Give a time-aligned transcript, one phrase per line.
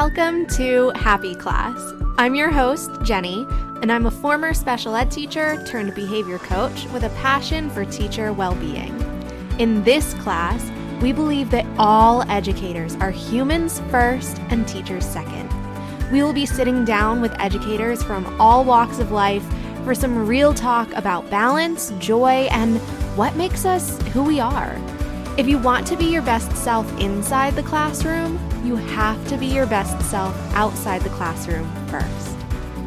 [0.00, 1.94] Welcome to Happi Class.
[2.18, 3.46] I'm your host, Jenny,
[3.80, 8.30] and I'm a former special ed teacher turned behavior coach with a passion for teacher
[8.30, 8.94] well being.
[9.58, 10.70] In this class,
[11.00, 15.50] we believe that all educators are humans first and teachers second.
[16.12, 19.46] We will be sitting down with educators from all walks of life
[19.82, 22.76] for some real talk about balance, joy, and
[23.16, 24.76] what makes us who we are.
[25.38, 29.44] If you want to be your best self inside the classroom, you have to be
[29.44, 32.34] your best self outside the classroom first.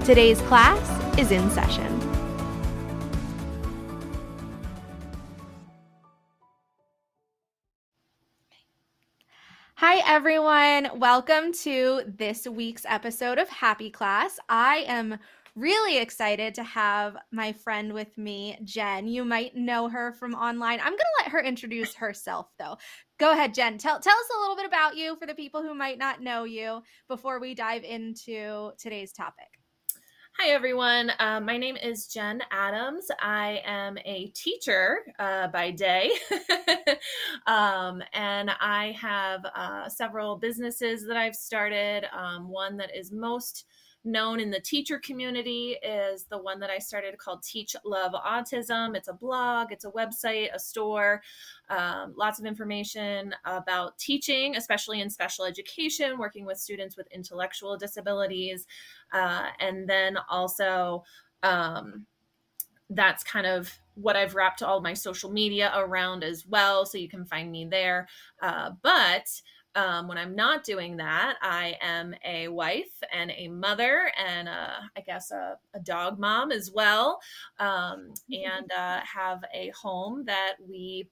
[0.04, 0.80] Today's class
[1.20, 1.86] is in session.
[9.76, 10.90] Hi, everyone.
[11.00, 14.40] Welcome to this week's episode of Happi Class.
[14.50, 15.20] I am
[15.60, 19.08] really excited to have my friend with me, Jenn.
[19.08, 20.80] You might know her from online.
[20.80, 22.78] I'm going to let her introduce herself, though.
[23.20, 23.78] Go ahead, Jenn.
[23.78, 26.46] Tell, tell us a little bit about you for the people who might not know
[26.46, 29.48] you before we dive into today's topic.
[30.40, 31.12] Hi, everyone.
[31.20, 33.08] Uh, my name is Jenn Adams.
[33.20, 36.12] I am a teacher uh, by day,
[37.48, 42.06] um, and I have uh, several businesses that I've started.
[42.18, 43.66] Um, one that is most
[44.12, 48.96] known in the teacher community is the one that I started called Teach Love Autism.
[48.96, 51.22] It's a blog, it's a website, a store,
[51.70, 57.78] um, lots of information about teaching, especially in special education, working with students with intellectual
[57.78, 58.66] disabilities.
[59.14, 61.04] Uh, and then also,
[61.44, 62.06] um,
[62.90, 66.86] that's kind of what I've wrapped all my social media around as well.
[66.86, 68.08] So you can find me there.
[68.42, 69.30] Uh, but
[69.76, 74.92] um, when I'm not doing that, I am a wife and a mother and a,
[74.98, 77.20] I guess a, a dog mom as well,
[77.60, 81.10] um, and uh, have a home that we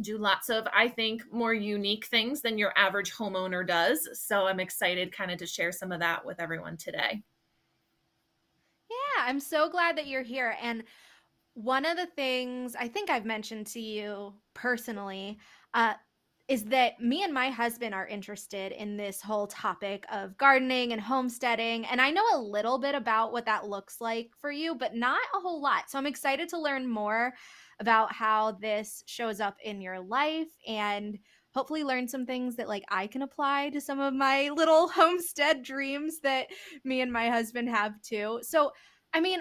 [0.00, 4.08] do lots of, I think, more unique things than your average homeowner does.
[4.12, 7.22] So I'm excited kind of to share some of that with everyone today.
[8.88, 10.56] Yeah, I'm so glad that you're here.
[10.62, 10.84] And
[11.54, 15.38] one of the things I think I've mentioned to you personally,
[15.74, 15.94] uh,
[16.48, 21.00] is that me and my husband are interested in this whole topic of gardening and
[21.00, 21.84] homesteading.
[21.84, 25.20] And I know a little bit about what that looks like for you, but not
[25.34, 25.90] a whole lot.
[25.90, 27.34] So I'm excited to learn more
[27.80, 31.18] about how this shows up in your life and
[31.54, 35.62] hopefully learn some things that like I can apply to some of my little homestead
[35.62, 36.46] dreams that
[36.82, 38.40] me and my husband have too.
[38.42, 38.72] So,
[39.12, 39.40] I mean,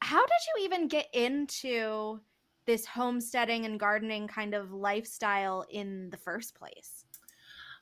[0.00, 2.20] how did you even get into
[2.68, 7.06] this homesteading and gardening kind of lifestyle in the first place?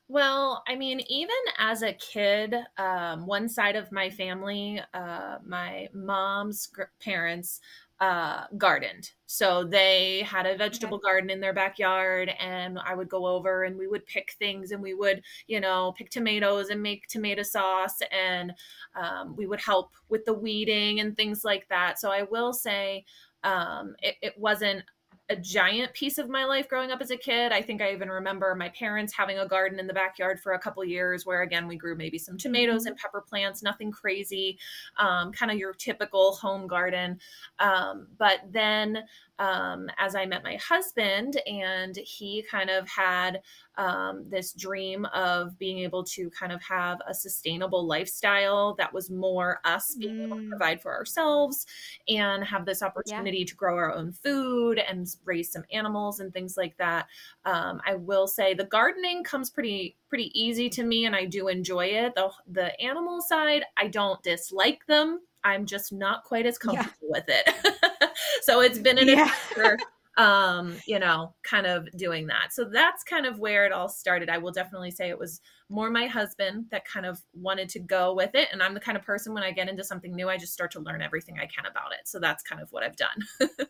[0.07, 5.89] Well, I mean, even as a kid, um, one side of my family, uh, my
[5.93, 6.71] mom's
[7.01, 7.61] parents,
[7.99, 9.11] uh, gardened.
[9.25, 11.09] So they had a vegetable okay.
[11.09, 14.83] garden in their backyard, and I would go over and we would pick things and
[14.83, 18.53] we would, you know, pick tomatoes and make tomato sauce, and
[18.95, 21.99] um, we would help with the weeding and things like that.
[21.99, 23.05] So I will say,
[23.45, 24.83] um, it, it wasn't
[25.29, 27.51] a giant piece of my life growing up as a kid.
[27.51, 30.59] I think I even remember my parents having a garden in the backyard for a
[30.59, 32.89] couple years where again we grew maybe some tomatoes mm-hmm.
[32.89, 34.59] and pepper plants, nothing crazy,
[34.99, 37.19] um, kind of your typical home garden.
[37.59, 38.99] Um, but then
[39.39, 43.41] um, as I met my husband, and he kind of had
[43.79, 49.11] um, this dream of being able to kind of have a sustainable lifestyle that was
[49.11, 50.27] more us being mm.
[50.27, 50.49] able to mm.
[50.49, 51.67] provide for ourselves
[52.09, 53.45] and have this opportunity yeah.
[53.47, 57.07] to grow our own food and raise some animals and things like that.
[57.45, 61.49] Um, I will say the gardening comes pretty pretty easy to me, and I do
[61.49, 62.15] enjoy it.
[62.15, 65.21] The the animal side, I don't dislike them.
[65.45, 67.09] I'm just not quite as comfortable yeah.
[67.09, 68.03] with it.
[68.43, 69.31] so it's been an yeah.
[69.51, 69.79] adventure
[70.19, 72.53] um you know kind of doing that.
[72.53, 74.31] So that's kind of where it all started.
[74.31, 78.15] I will definitely say it was more my husband that kind of wanted to go
[78.15, 80.37] with it and i'm the kind of person when i get into something new i
[80.37, 82.07] just start to learn everything i can about it.
[82.07, 83.19] So that's kind of what i've done.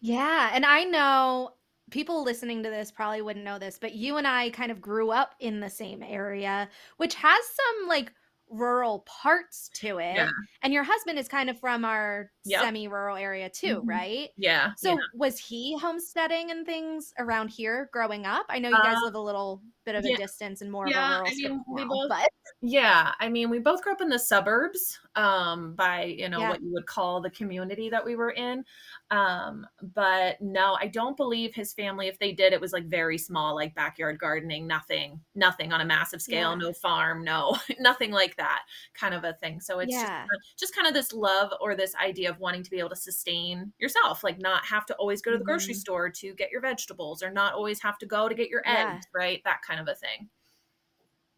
[0.00, 1.54] Yeah and i know
[1.90, 5.10] people listening to this probably wouldn't know this but you and i kind of grew
[5.10, 6.68] up in the same area
[6.98, 8.12] which has some like
[8.50, 10.16] rural parts to it.
[10.16, 10.30] Yeah.
[10.62, 12.62] And your husband is kind of from our yep.
[12.62, 13.88] semi rural area too, mm-hmm.
[13.88, 14.28] right?
[14.36, 14.72] Yeah.
[14.76, 14.98] So yeah.
[15.14, 18.46] was he homesteading and things around here growing up?
[18.48, 21.20] I know you guys uh, live a little bit of a distance and more yeah,
[21.20, 22.28] of a rural I mean, we now, both, but
[22.60, 26.50] yeah, I mean, we both grew up in the suburbs um, by, you know, yeah.
[26.50, 28.64] what you would call the community that we were in.
[29.10, 33.16] Um, but no, I don't believe his family, if they did, it was like very
[33.16, 36.56] small, like backyard gardening, nothing, nothing on a massive scale, yeah.
[36.56, 38.62] no farm, no, nothing like that
[38.92, 39.60] kind of a thing.
[39.60, 40.24] So it's yeah.
[40.24, 42.96] just, just kind of this love or this idea of wanting to be able to
[42.96, 45.50] sustain yourself, like not have to always go to the mm-hmm.
[45.50, 48.62] grocery store to get your vegetables or not always have to go to get your
[48.66, 49.40] eggs, right?
[49.44, 50.28] That kind of a thing.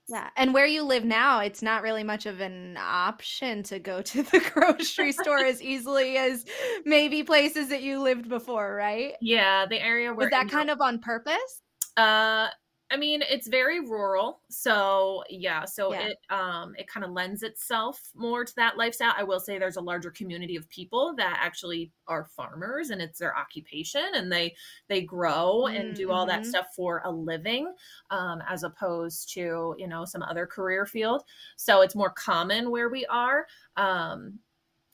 [0.08, 4.02] Yeah, and where you live now, it's not really much of an option to go
[4.02, 6.44] to the grocery store as easily as
[6.84, 9.14] maybe places that you lived before, right?
[9.20, 11.62] Yeah, the area Was where that kind of on purpose?
[11.96, 12.48] Uh,
[12.92, 15.98] I mean, it's very rural, so yeah, so Yeah.
[15.98, 19.14] it um it kind of lends itself more to that lifestyle.
[19.16, 23.20] I will say there's a larger community of people that actually are farmers and it's
[23.20, 24.56] their occupation and they
[24.88, 26.46] they grow and Mm, do all that mhm.
[26.46, 27.72] stuff for a living
[28.10, 31.22] um as opposed to, you know, some other career field.
[31.56, 33.46] So it's more common where we are.
[33.76, 34.40] Um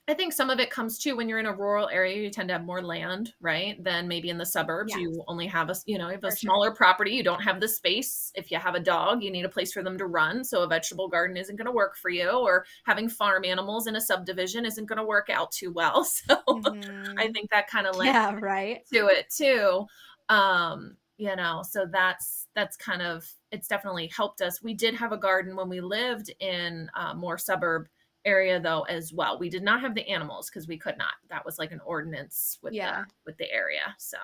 [0.08, 2.48] I think some of it comes too when you're in a rural area, you tend
[2.48, 3.82] to have more land, right?
[3.82, 4.94] Than maybe in the suburbs.
[4.94, 6.52] You only have a, you know, you have a for sure.
[6.52, 7.10] smaller property.
[7.10, 8.30] You don't have the space.
[8.36, 10.44] If you have a dog, you need a place for them to run.
[10.44, 13.96] So a vegetable garden isn't going to work for you, or having farm animals in
[13.96, 16.04] a subdivision isn't going to work out too well.
[16.26, 16.36] So
[17.18, 17.34] I Mhm.
[17.34, 18.86] think that kind of lends Yeah, right?
[18.92, 19.86] to it too.
[20.28, 24.62] Um, you know, so that's that's kind of it's definitely helped us.
[24.62, 27.88] We did have a garden when we lived in a more suburb
[28.26, 29.38] area though as well.
[29.38, 31.14] We did not have the animals because we could not.
[31.30, 33.04] That was like an ordinance with the Yeah.
[33.26, 33.94] with the area.
[33.98, 34.18] So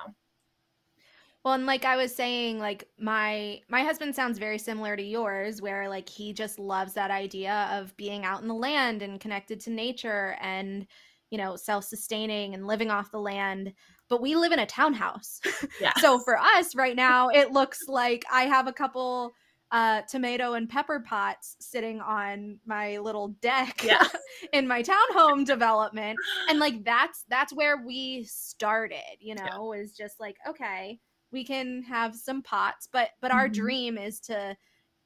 [1.44, 5.60] Well, and like I was saying, like my my husband sounds very similar to yours,
[5.60, 9.58] where like he just loves that idea of being out in the land and connected
[9.60, 10.86] to nature and,
[11.30, 13.72] you know, self-sustaining and living off the land.
[14.08, 15.40] But we live in a townhouse.
[15.78, 15.92] yeah.
[15.98, 19.34] So for us right now, it looks like I have a couple
[19.72, 24.04] uh, tomato and pepper pots sitting on my little deck Yeah.
[24.52, 29.16] in my townhome development, and like that's that's where we started.
[29.20, 29.50] You Yeah.
[29.56, 31.00] know, is just like okay,
[31.32, 33.48] we can have some pots, but but our Mhm.
[33.48, 34.56] dream is to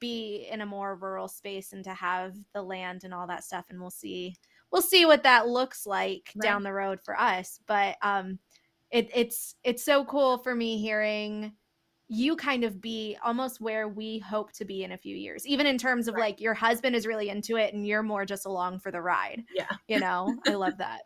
[0.00, 3.66] be in a more rural space and to have the land and all that stuff,
[3.70, 4.34] and we'll see
[4.72, 6.42] we'll see what that looks like Right.
[6.42, 7.60] down the road for us.
[7.66, 8.38] But um,
[8.90, 11.52] it, it's it's so cool for me hearing
[12.08, 15.66] you kind of be almost where we hope to be in a few years even
[15.66, 16.20] in terms of Right.
[16.20, 19.42] like your husband is really into it and you're more just along for the ride
[19.54, 19.66] Yeah.
[19.88, 20.36] you know?
[20.46, 21.00] I love that.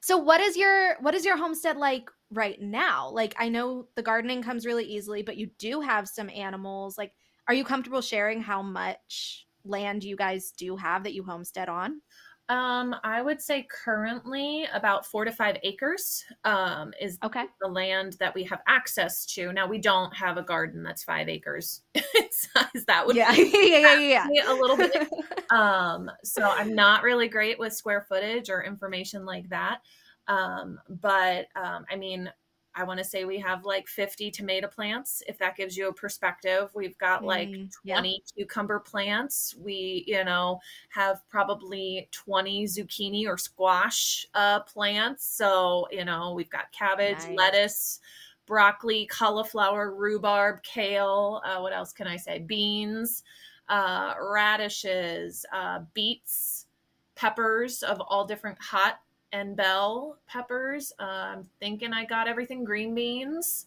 [0.00, 3.10] So what is your what is your homestead like right now?
[3.10, 6.96] Like i know the gardening comes really easily but you do have some animals.
[6.98, 7.12] Like
[7.48, 12.00] are you comfortable sharing how much land you guys do have that you homestead on
[12.48, 18.16] Um, I would say currently about four to five acres um, is okay the land
[18.20, 19.52] that we have access to.
[19.52, 22.84] Now we don't have a garden that's five acres in size.
[22.86, 25.08] That would yeah yeah yeah be a little bit
[25.50, 29.80] um so i'm not really great with square footage or information like that
[30.26, 32.30] um but um i mean
[32.78, 35.92] i want to say we have like 50 tomato plants if that gives you a
[35.92, 36.70] perspective.
[36.74, 37.94] We've got like Mm, yeah.
[37.96, 39.54] 20 cucumber plants.
[39.58, 40.60] We you know
[40.90, 45.26] have probably 20 zucchini or squash uh plants.
[45.26, 47.36] So you know we've got cabbage Nice.
[47.36, 48.00] lettuce
[48.46, 52.38] broccoli cauliflower rhubarb kale uh, what else can i say?
[52.38, 53.22] Beans
[53.68, 56.66] uh, radishes, uh, beets,
[57.14, 59.00] peppers of all different hot
[59.32, 60.92] and bell peppers.
[60.98, 63.66] Uh, I'm thinking I got everything green beans.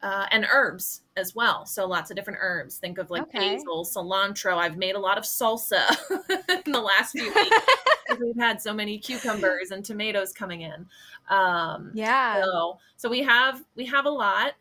[0.00, 1.66] Uh, and herbs as well.
[1.66, 2.78] So lots of different herbs.
[2.78, 3.56] Think of like Okay.
[3.56, 4.56] basil, cilantro.
[4.56, 5.82] I've made a lot of salsa
[6.64, 7.56] in the last few weeks
[8.20, 10.86] we've had so many cucumbers and tomatoes coming in.
[11.28, 14.52] Um, yeah so so we have we have a lot.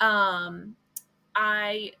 [0.00, 0.74] Um,
[1.34, 1.92] I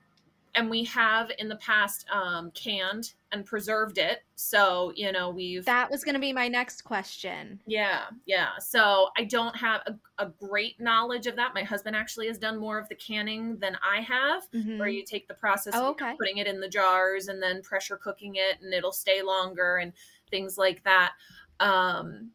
[0.54, 4.24] and we have in the past um, canned and preserved it.
[4.34, 7.60] So you know we've That was going to be my next question.
[7.66, 8.58] yeah yeah.
[8.58, 11.54] So I don't have a, a great knowledge of that.
[11.54, 14.94] My husband actually has done more of the canning than I have, where Mhm.
[14.94, 16.14] you take the process Oh, of okay.
[16.18, 19.92] putting it in the jars and then pressure cooking it, and it'll stay longer and
[20.30, 21.12] things like that.
[21.60, 22.30] Um,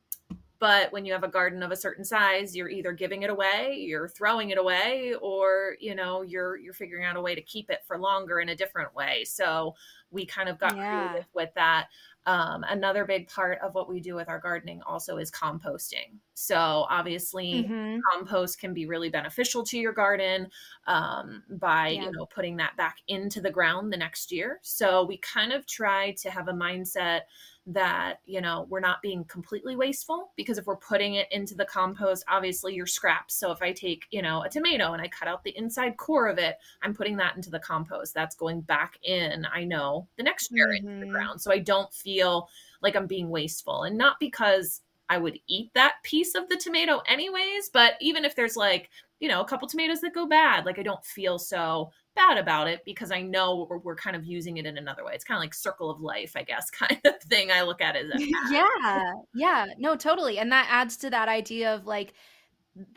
[0.61, 3.75] but when you have a garden of a certain size you're either giving it away
[3.77, 7.69] you're throwing it away or you know you're you're figuring out a way to keep
[7.69, 9.75] it for longer in a different way so
[10.11, 10.85] we kind of got Yeah.
[10.87, 11.89] creative with that
[12.27, 16.85] um, another big part of what we do with our gardening also is composting so
[16.89, 18.07] obviously Mhm.
[18.13, 20.49] compost can be really beneficial to your garden
[20.87, 21.99] um, by Yeah.
[21.99, 25.65] you know putting that back into the ground the next year so we kind of
[25.65, 27.21] try to have a mindset
[27.67, 31.65] that you know we're not being completely wasteful because if we're putting it into the
[31.65, 35.27] compost obviously your scraps so if i take you know a tomato and i cut
[35.27, 38.15] out the inside core of it i'm putting that into the compost.
[38.15, 41.11] That's going back in i know the next year into the Mhm.
[41.11, 41.41] ground.
[41.41, 42.49] So i don't feel
[42.81, 43.83] like i'm being wasteful.
[43.83, 48.35] And not because i would eat that piece of the tomato anyways but even if
[48.35, 48.89] there's like
[49.21, 52.67] you know a couple tomatoes that go bad like i don't feel so bad about
[52.67, 55.13] it because I know we're, we're kind of using it in another way.
[55.13, 57.51] It's kind of like circle of life, I guess, kind of thing.
[57.51, 59.13] I look at it as a yeah.
[59.33, 59.65] Yeah.
[59.77, 60.39] No, totally.
[60.39, 62.13] And that adds to that idea of like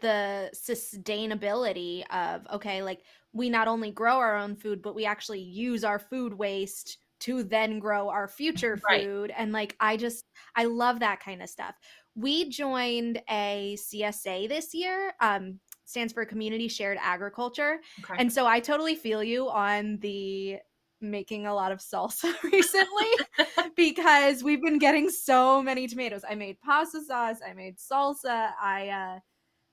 [0.00, 3.02] the sustainability of okay like
[3.32, 7.42] we not only grow our own food but we actually use our food waste to
[7.42, 9.34] then grow our future food right.
[9.36, 11.74] and like i just i love that kind of stuff
[12.14, 18.14] we joined a csa this year um stands for community shared agriculture okay.
[18.18, 20.56] and so i totally feel you on the
[21.00, 23.12] making a lot of salsa recently
[23.76, 28.88] because we've been getting so many tomatoes i made pasta sauce i made salsa i
[28.88, 29.18] uh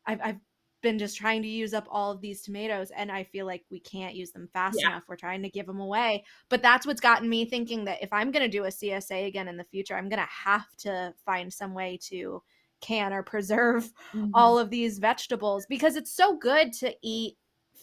[0.06, 0.40] I've, I've
[0.82, 3.80] been just trying to use up all of these tomatoes and I feel like we
[3.80, 4.90] can't use them fast yeah.
[4.90, 5.04] enough.
[5.08, 6.26] We're trying to give them away.
[6.50, 9.48] But that's what's gotten me thinking that if I'm going to do a CSA again
[9.48, 12.42] in the future, I'm going to have to find some way to
[12.82, 14.32] can or preserve mm-hmm.
[14.34, 17.36] all of these vegetables because it's so good to eat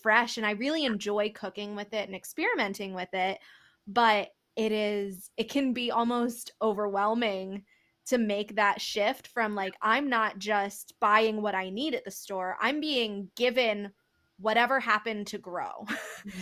[0.02, 3.38] fresh and I really enjoy cooking with it and experimenting with it,
[3.86, 7.62] but it is it can be almost overwhelming
[8.06, 12.10] to make that shift from like I'm not just buying what I need at the
[12.10, 12.56] store.
[12.60, 13.92] I'm being given
[14.40, 15.86] whatever happened to grow.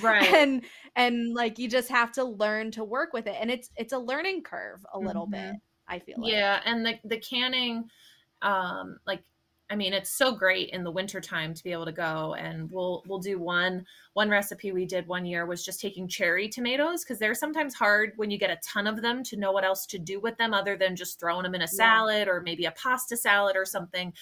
[0.02, 0.32] Right.
[0.32, 0.62] and
[0.96, 3.98] and like you just have to learn to work with it and it's it's a
[3.98, 5.52] learning curve a little mm-hmm.
[5.52, 6.32] bit, I feel like.
[6.32, 7.84] Yeah, and the the canning
[8.46, 9.22] um like
[9.68, 13.02] I mean, it's so great in the wintertime to be able to go and we'll
[13.06, 17.18] we'll do one one recipe we did one year was just taking cherry tomatoes because
[17.18, 19.98] they're sometimes hard when you get a ton of them to know what else to
[19.98, 22.32] do with them other than just throwing them in a salad yeah.
[22.32, 24.12] or maybe a pasta salad or something.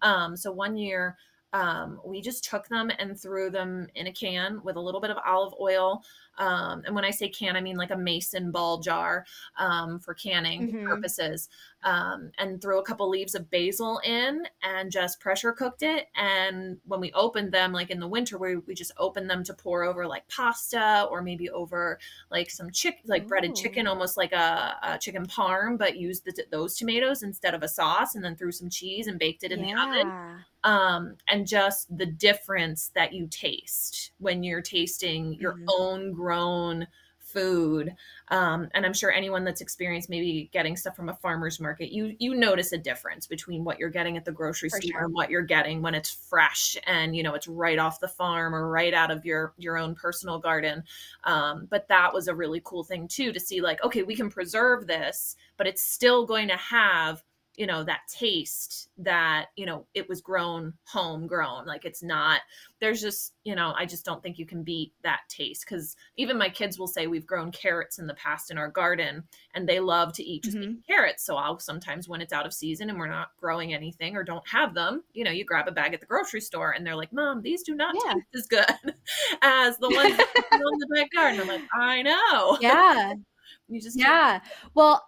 [0.00, 1.18] Um, so one year
[1.54, 5.10] um, we just took them and threw them in a can with a little bit
[5.10, 6.02] of olive oil.
[6.36, 9.24] Um, and when I say can, I mean like a mason ball jar
[9.56, 10.86] um, for canning mm-hmm.
[10.86, 11.48] purposes.
[11.84, 16.06] Um, and threw a couple leaves of basil in and just pressure cooked it.
[16.16, 19.52] And when we opened them, like in the winter, we, we just opened them to
[19.52, 21.98] pour over like pasta or maybe over
[22.30, 23.28] like some chick, like Ooh.
[23.28, 27.62] breaded chicken, almost like a, a chicken parm, but used the, those tomatoes instead of
[27.62, 29.74] a sauce and then threw some cheese and baked it in yeah.
[29.74, 35.66] the oven um, and just the difference that you taste when you're tasting your mm-hmm.
[35.68, 36.86] own grown
[37.34, 37.94] food
[38.28, 42.14] um, and i'm sure anyone that's experienced maybe getting stuff from a farmer's market you
[42.18, 45.04] you notice a difference between what you're getting at the grocery For store sure.
[45.04, 48.54] and what you're getting when it's fresh and you know it's right off the farm
[48.54, 50.84] or right out of your your own personal garden
[51.24, 54.30] um, but that was a really cool thing too to see like okay we can
[54.30, 57.22] preserve this but it's still going to have
[57.56, 62.40] you know that taste that you know it was grown homegrown like it's not
[62.80, 66.36] there's just you know i just don't think you can beat that taste because even
[66.36, 69.22] my kids will say we've grown carrots in the past in our garden
[69.54, 70.74] and they love to eat just mm-hmm.
[70.86, 74.24] carrots so i'll sometimes when it's out of season and we're not growing anything or
[74.24, 76.96] don't have them you know you grab a bag at the grocery store and they're
[76.96, 78.14] like mom these do not yeah.
[78.14, 78.94] taste as good
[79.42, 80.18] as the ones
[80.52, 81.40] in the back garden.
[81.40, 82.58] I'm like i know.
[82.60, 83.14] Yeah.
[83.68, 84.40] You just yeah.
[84.74, 85.02] Well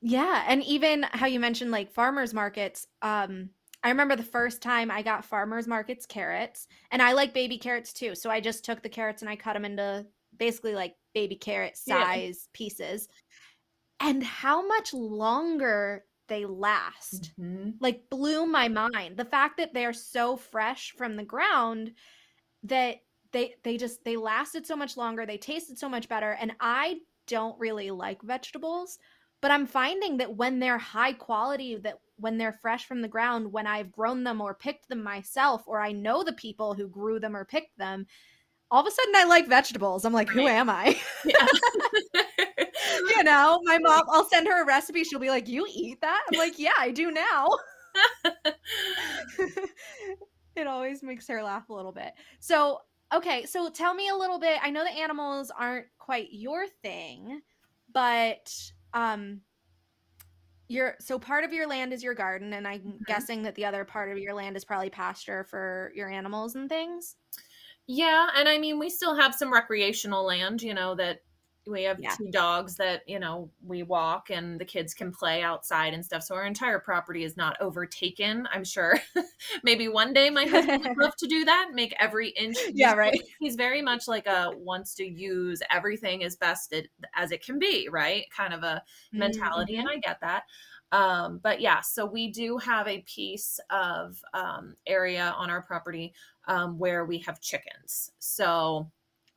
[0.00, 3.50] yeah, and even how you mentioned like farmers markets, um
[3.82, 7.92] I remember the first time I got farmers markets carrots, and I like baby carrots
[7.92, 8.14] too.
[8.14, 11.76] So I just took the carrots and I cut them into basically like baby carrot
[11.76, 12.50] size yeah.
[12.52, 13.08] pieces.
[14.00, 17.70] And how much longer they last mm-hmm.
[17.80, 19.18] like blew my mind.
[19.18, 21.92] The fact that they're so fresh from the ground
[22.62, 22.98] that
[23.32, 27.00] they they just they lasted so much longer, they tasted so much better and I
[27.26, 28.98] don't really like vegetables
[29.40, 33.50] but i'm finding that when they're high quality that when they're fresh from the ground
[33.52, 37.18] when i've grown them or picked them myself or i know the people who grew
[37.18, 38.06] them or picked them
[38.70, 40.04] all of a sudden i like vegetables.
[40.04, 40.98] I'm like who am i?
[41.24, 41.46] Yeah.
[43.16, 45.04] you know my mom i'll send her a recipe.
[45.04, 46.22] She'll be like you eat that?
[46.32, 47.48] I'm like yeah i do now.
[50.56, 52.12] It always makes her laugh a little bit.
[52.40, 52.80] So
[53.14, 54.58] okay so tell me a little bit.
[54.62, 57.40] I know the animals aren't quite your thing
[57.92, 58.52] but
[58.94, 59.40] um
[60.68, 63.04] your so part of your land is your garden and i'm mm-hmm.
[63.06, 66.68] guessing that the other part of your land is probably pasture for your animals and
[66.68, 67.16] things
[67.86, 71.18] yeah and i mean we still have some recreational land you know that
[71.66, 72.14] we have yeah.
[72.16, 76.22] two dogs that you know we walk and the kids can play outside and stuff
[76.22, 78.98] so our entire property is not overtaken i'm sure.
[79.64, 83.20] Maybe one day my husband would love to do that make every inch yeah right.
[83.38, 87.58] He's very much like a wants to use everything as best it, as it can
[87.58, 88.24] be right?
[88.34, 89.88] Kind of a mentality mm-hmm.
[89.88, 90.44] and i get that.
[90.92, 96.12] Um, but yeah so we do have a piece of um, area on our property
[96.46, 98.10] um, where we have chickens.
[98.18, 98.90] So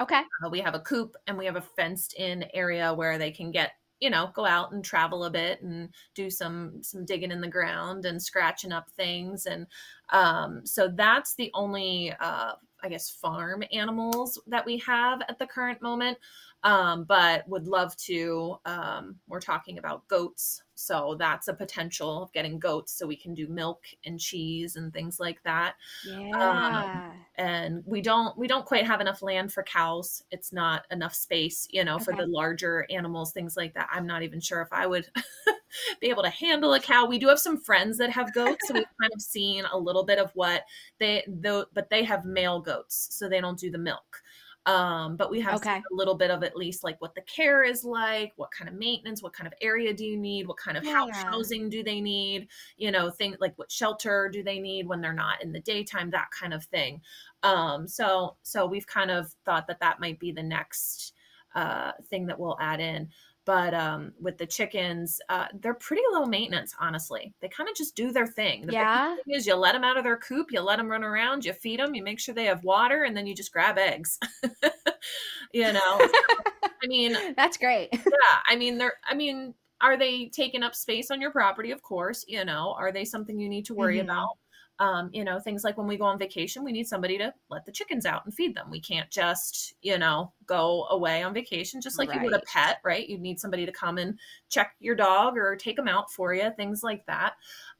[0.04, 0.22] Okay.
[0.44, 3.52] Uh, we have a coop and we have a fenced in area where they can
[3.52, 7.40] get you know go out and travel a bit and do some some digging in
[7.40, 9.66] the ground and scratching up things and
[10.10, 12.52] um, so that's the only uh,
[12.84, 16.18] i guess farm animals that we have at the current moment
[16.64, 18.58] um, but would love to.
[18.66, 23.34] Um, we're talking about goats, so that's a potential of getting goats so we can
[23.34, 25.76] do milk and cheese and things like that.
[26.08, 26.32] Yeah.
[26.32, 30.24] Um, and we don't we don't quite have enough land for cows.
[30.32, 33.90] It's not enough space, you know, for the larger animals, things like that.
[33.92, 35.08] I'm not even sure if I would
[36.02, 37.06] be able to handle a cow.
[37.06, 40.06] We do have some friends that have goats, so we've kind of seen a little
[40.06, 40.64] bit of what
[41.00, 44.23] they though, but they have male goats, so they don't do the milk.
[44.66, 45.84] Um, but we have Okay.
[45.92, 48.76] a little bit of at least like what the care is like, what kind of
[48.76, 51.34] maintenance, what kind of area do you need, what kind of house Yeah.
[51.34, 55.14] housing do they need, you know, things like what shelter do they need when they're
[55.14, 57.02] not in the daytime, that kind of thing.
[57.44, 61.14] Um, so so we've kind of thought that that might be the next
[61.56, 63.10] uh, thing that we'll add in.
[63.46, 67.34] But um, with the chickens, uh, they're pretty low maintenance, honestly.
[67.42, 68.68] They kind of just do their thing.
[68.68, 69.18] The Yeah.
[69.26, 71.54] thing is you let them out of their coop, you let them run around, you
[71.54, 74.18] feed them, you make sure they have water, and then you just grab eggs.
[75.54, 76.08] you know,
[76.84, 77.94] I mean, That's great.
[78.12, 81.72] yeah, I mean, they're, I mean, are they taking up space on your property?
[81.72, 84.02] Of course, you know, are they something you need to worry Mhm.
[84.02, 84.38] about?
[84.80, 87.64] Um, you know, things like when we go on vacation, we need somebody to let
[87.64, 88.72] the chickens out and feed them.
[88.72, 92.80] We can't just, you know, go away on vacation just like you would a pet,
[92.84, 93.08] right?
[93.08, 94.18] You need somebody to come and
[94.50, 97.36] check your dog or take them out for you, things like that.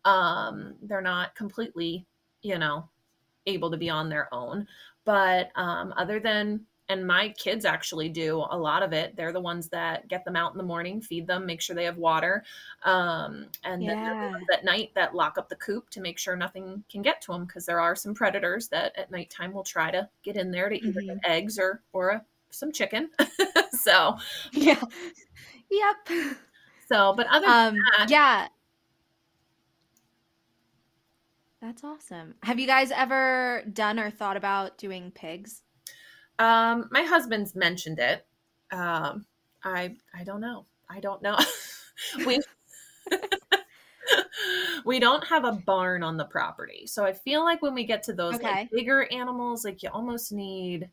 [0.06, 2.06] Um, they're not completely,
[2.44, 2.88] you know,
[3.48, 4.68] able to be on their own.
[5.04, 9.16] But um, other than, and my kids actually do a lot of it.
[9.16, 11.86] They're the ones that get them out in the morning, feed them, make sure they
[11.86, 12.44] have water.
[12.84, 16.20] Um, and then they're the ones at night that lock up the coop to make
[16.20, 19.64] sure nothing can get to them because there are some predators that at nighttime will
[19.64, 21.08] try to get in there to either Mhm.
[21.08, 23.10] get eggs or, or a, some chicken.
[23.72, 24.18] so,
[24.52, 24.82] Yeah.
[25.72, 26.36] Yep.
[26.92, 28.48] so, but other than Um, that, yeah.
[31.62, 32.36] That's awesome.
[32.44, 35.64] Have you guys ever done or thought about doing pigs?
[36.40, 38.26] Um, my husband's mentioned it.
[38.72, 39.26] Um,
[39.64, 40.66] I I don't know.
[40.90, 41.38] I don't know.
[42.26, 42.40] we
[44.86, 48.04] we don't have a barn on the property, so I feel like when we get
[48.04, 48.48] to those Okay.
[48.48, 50.90] like bigger animals, like you almost need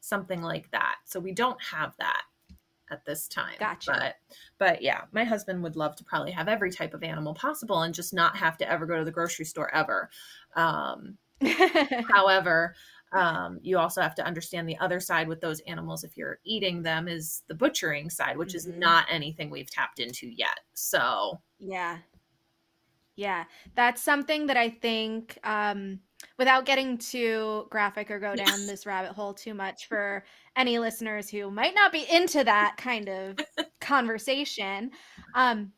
[0.00, 0.96] something like that.
[1.04, 2.22] So we don't have that
[2.90, 3.56] at this time.
[3.58, 3.92] Gotcha.
[3.92, 4.16] But
[4.58, 7.94] but yeah, my husband would love to probably have every type of animal possible and
[7.94, 10.10] just not have to ever go to the grocery store ever.
[10.56, 11.18] Um,
[12.10, 12.74] However,
[13.12, 16.04] um, you also have to understand the other side with those animals.
[16.04, 18.78] If you're eating them, is the butchering side, which is Mhm.
[18.78, 20.60] not anything we've tapped into yet.
[20.74, 21.98] So, Yeah.
[23.16, 23.44] Yeah.
[23.74, 26.00] That's something that I think, um,
[26.36, 30.24] without getting too graphic or go down this rabbit hole too much for
[30.56, 33.38] any listeners who might not be into that kind of
[33.80, 34.90] conversation,
[35.34, 35.72] um,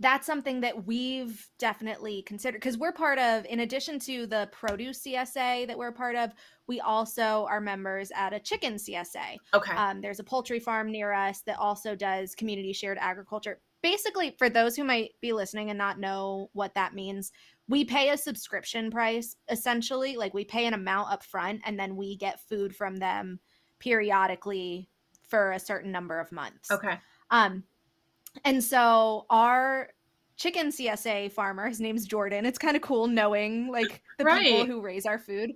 [0.00, 5.02] that's something that we've definitely considered because we're part of, in addition to the produce
[5.02, 6.30] CSA that we're a part of,
[6.66, 9.36] we also are members at a chicken CSA.
[9.52, 9.74] okay.
[9.74, 13.60] Um, there's a poultry farm near us that also does community shared agriculture.
[13.82, 17.30] Basically, for those who might be listening and not know what that means,
[17.68, 20.16] we pay a subscription price essentially.
[20.16, 23.38] Like we pay an amount up front and then we get food from them
[23.78, 24.88] periodically
[25.28, 26.70] for a certain number of months.
[26.70, 26.98] okay.
[27.30, 27.64] Um,
[28.44, 29.88] and so our
[30.36, 32.46] chicken CSA farmer, his name's Jordan.
[32.46, 35.52] It's kind of cool knowing like the people who raise our food.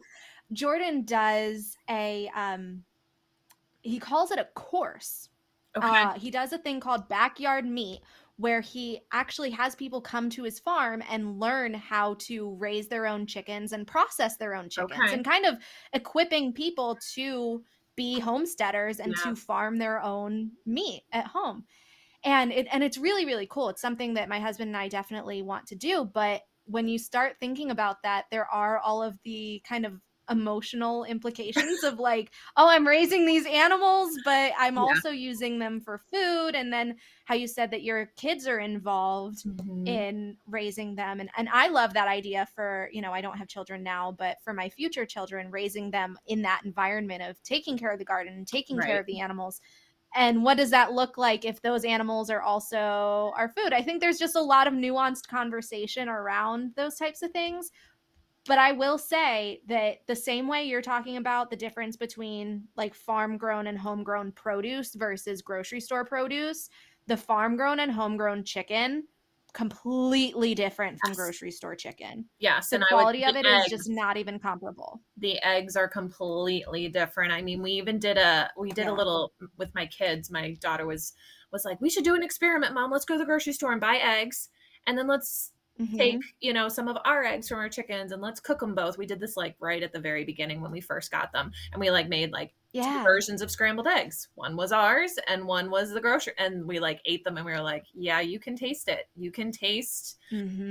[0.52, 2.84] Jordan does a um
[3.82, 5.28] he calls it a course.
[5.76, 5.86] Okay.
[5.86, 8.00] Uh, he does a thing called backyard meat
[8.36, 13.06] where he actually has people come to his farm and learn how to raise their
[13.06, 15.14] own chickens and process their own chickens Okay.
[15.14, 15.56] and kind of
[15.92, 17.62] equipping people to
[17.96, 19.30] be homesteaders and Yeah.
[19.30, 21.64] to farm their own meat at home.
[22.24, 23.68] And it and it's really really cool.
[23.68, 27.36] It's something that my husband and I definitely want to do, but when you start
[27.38, 32.66] thinking about that, there are all of the kind of emotional implications of like, oh,
[32.68, 34.78] I'm raising these animals, but I'm Yeah.
[34.78, 36.54] also using them for food.
[36.54, 39.84] And then how you said that your kids are involved Mhm.
[39.84, 41.20] in raising them.
[41.20, 44.38] And, and I love that idea for, you know, I don't have children now, but
[44.42, 48.32] for my future children, raising them in that environment of taking care of the garden
[48.32, 49.60] and taking care of the animals.
[50.14, 53.72] And what does that look like if those animals are also our food?
[53.72, 57.72] I think there's just a lot of nuanced conversation around those types of things.
[58.46, 62.94] But I will say that the same way you're talking about the difference between like
[62.94, 66.68] farm grown and homegrown produce versus grocery store produce,
[67.06, 69.04] the farm grown and homegrown chicken
[69.54, 71.16] completely different from Yes.
[71.16, 72.28] grocery store chicken.
[72.38, 72.68] yes.
[72.70, 75.00] The and I would quality of it is eggs- just not even comparable.
[75.16, 77.32] the eggs are completely different.
[77.32, 78.92] I mean, we even did a we did Yeah.
[78.92, 80.30] a little with my kids.
[80.30, 81.14] My daughter was
[81.52, 82.90] was like, "We should do an experiment, mom.
[82.90, 84.50] Let's go to the grocery store and buy eggs,
[84.86, 85.52] and then let's
[85.98, 86.22] take Mhm.
[86.40, 89.06] you know some of our eggs from our chickens and let's cook them both we
[89.06, 91.90] did this like right at the very beginning when we first got them and we
[91.90, 96.00] like made like two versions of scrambled eggs one was ours and one was the
[96.00, 99.08] grocery and we like ate them and we were like yeah you can taste it
[99.16, 100.18] you can taste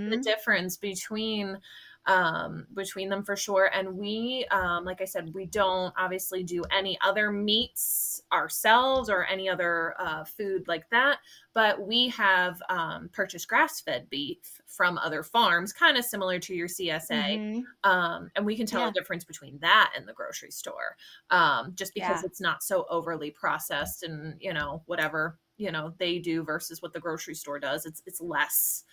[0.10, 0.24] the Mhm.
[0.24, 1.58] difference between
[2.06, 6.62] um between them for sure and we um like i said we don't obviously do
[6.72, 11.20] any other meats ourselves or any other uh food like that
[11.54, 16.68] but we have um purchased grass-fed beef from other farms kind of similar to your
[16.68, 17.64] csa Mhm.
[17.86, 18.88] um, and we can tell Yeah.
[18.88, 20.96] the difference between that and the grocery store
[21.30, 22.24] um, just because Yeah.
[22.24, 26.94] it's not so overly processed and you know whatever you know they do versus what
[26.94, 28.84] the grocery store does it's it's less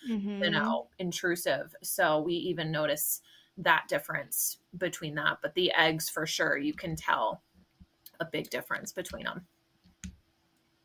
[0.43, 0.51] you Mhm.
[0.51, 3.21] know intrusive so we even notice
[3.57, 7.43] that difference between that but the eggs for sure you can tell
[8.19, 9.47] a big difference between them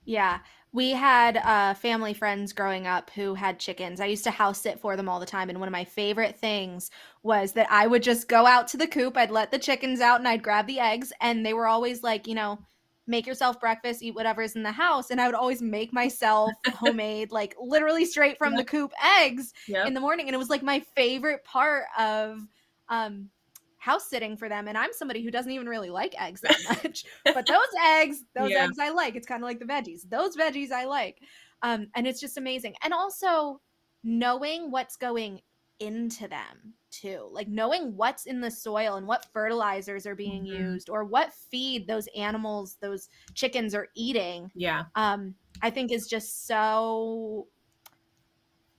[0.05, 0.41] Yeah.
[0.73, 4.01] We had uh, family friends growing up who had chickens.
[4.01, 5.49] I used to house sit for them all the time.
[5.49, 6.91] And one of my favorite things
[7.23, 10.21] was that I would just go out to the coop, I'd let the chickens out,
[10.21, 11.13] and I'd grab the eggs.
[11.21, 12.59] And they were always like, you know,
[13.07, 15.11] make yourself breakfast, eat whatever's in the house.
[15.11, 19.87] And I would always make myself homemade, like literally straight from the coop eggs yep
[19.87, 20.27] in the morning.
[20.27, 22.41] And it was like my favorite part of
[22.89, 23.31] um,
[23.79, 24.67] house sitting for them.
[24.69, 27.05] And I'm somebody who doesn't even really like eggs that much.
[27.25, 28.65] but those eggs, those Yeah.
[28.65, 29.15] eggs I like.
[29.15, 30.09] It's kind of like the veggies.
[30.09, 31.19] Those veggies I like.
[31.63, 32.75] Um, and it's just amazing.
[32.83, 33.61] And also
[34.03, 35.41] knowing what's going
[35.81, 37.29] into them too.
[37.33, 40.47] Like knowing what's in the soil and what fertilizers are being Mhm.
[40.47, 46.07] used or what feed those animals, those chickens are eating yeah um i think is
[46.09, 47.49] just so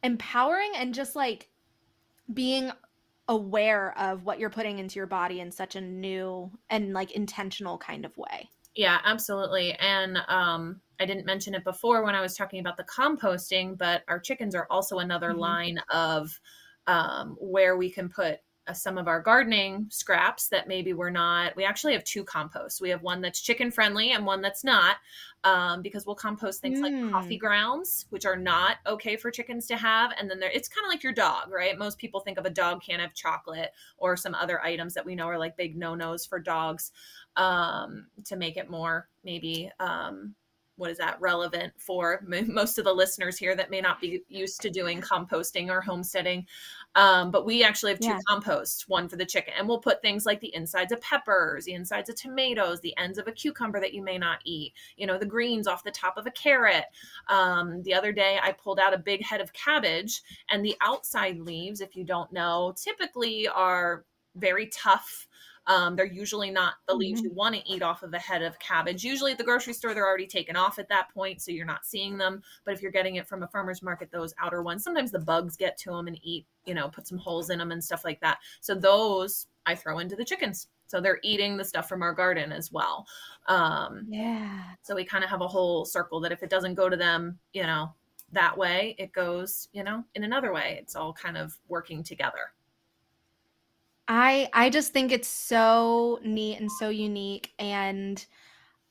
[0.03, 1.49] empowering and just like
[2.33, 2.71] being
[3.27, 7.77] aware of what you're putting into your body in such a new and like intentional
[7.77, 9.73] kind of way Yeah, absolutely.
[9.73, 14.03] And um, I didn't mention it before when I was talking about the composting, but
[14.07, 15.33] our chickens are also another Mhm.
[15.33, 16.39] line of
[16.87, 21.55] um, where we can put uh, some of our gardening scraps that maybe we're not.
[21.55, 22.81] We actually have two composts.
[22.81, 24.97] We have one that's chicken friendly and one that's not,
[25.45, 27.11] um, because we'll compost things like Mm.
[27.11, 30.11] coffee grounds, which are not okay for chickens to have.
[30.19, 31.77] And then there, it's kind of like your dog, right?
[31.77, 35.15] Most people think of a dog can't have chocolate or some other items that we
[35.15, 36.91] know are like big no nos for dogs
[37.37, 40.35] um, to make it more maybe um,
[40.77, 44.21] what is that relevant for m- most of the listeners here that may not be
[44.29, 46.45] used to doing composting or homesteading
[46.95, 48.19] um, but we actually have two Yeah.
[48.27, 51.73] composts one for the chicken and we'll put things like the insides of peppers the
[51.73, 55.17] insides of tomatoes the ends of a cucumber that you may not eat you know
[55.17, 56.85] the greens off the top of a carrot
[57.29, 61.39] um, the other day i pulled out a big head of cabbage and the outside
[61.39, 65.27] leaves if you don't know typically are very tough
[65.67, 68.57] um, they're usually not the leaves you want to eat off of a head of
[68.59, 69.03] cabbage.
[69.03, 71.85] Usually at the grocery store, they're already taken off at that point, so you're not
[71.85, 72.41] seeing them.
[72.65, 75.57] But if you're getting it from a farmer's market, those outer ones, sometimes the bugs
[75.57, 78.19] get to them and eat, you know, put some holes in them and stuff like
[78.21, 78.37] that.
[78.61, 80.67] So those I throw into the chickens.
[80.87, 83.05] So they're eating the stuff from our garden as well.
[83.47, 86.87] Um, yeah so we kind of have a whole circle that if it doesn't go
[86.87, 87.93] to them, you know,
[88.31, 90.77] that way, it goes, you know, in another way.
[90.81, 92.53] It's all kind of working together.
[94.07, 98.25] I I just think it's so neat and so unique and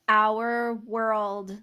[0.08, 1.62] our world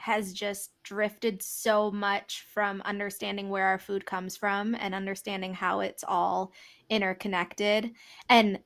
[0.00, 5.80] has just drifted so much from understanding where our food comes from and understanding how
[5.80, 6.52] it's all
[6.90, 7.92] interconnected.
[8.28, 8.60] And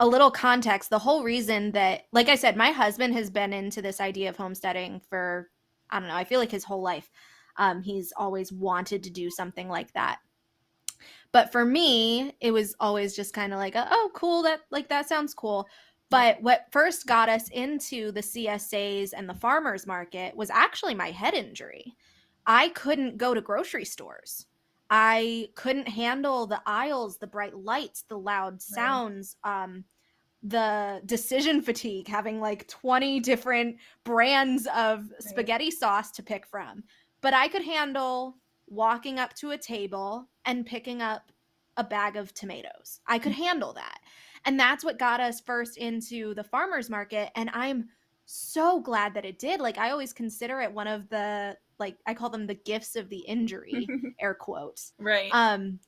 [0.00, 3.82] a little context, the whole reason that like I said my husband has been into
[3.82, 5.50] this idea of homesteading for
[5.90, 7.10] I don't know, I feel like his whole life.
[7.58, 10.20] Um he's always wanted to do something like that.
[11.34, 15.08] But for me, it was always just kind of like, oh, cool, that like that
[15.08, 15.66] sounds cool.
[16.08, 21.10] But what first got us into the CSAs and the farmers market was actually my
[21.10, 21.96] head injury.
[22.46, 24.46] I couldn't go to grocery stores.
[24.90, 29.84] I couldn't handle the aisles, the bright lights, the loud sounds, um,
[30.44, 36.84] the decision fatigue, having like 20 different brands of spaghetti sauce to pick from.
[37.22, 41.30] But I could handle walking up to a table and picking up
[41.76, 43.00] a bag of tomatoes.
[43.06, 43.98] I could handle that.
[44.44, 47.30] And that's what got us first into the farmers market.
[47.34, 47.88] And I'm
[48.26, 49.60] so glad that it did.
[49.60, 53.08] Like, I always consider it one of the, like, I call them the gifts of
[53.08, 53.86] the injury,
[54.20, 54.92] air quotes.
[54.98, 55.30] right.
[55.32, 55.80] Um,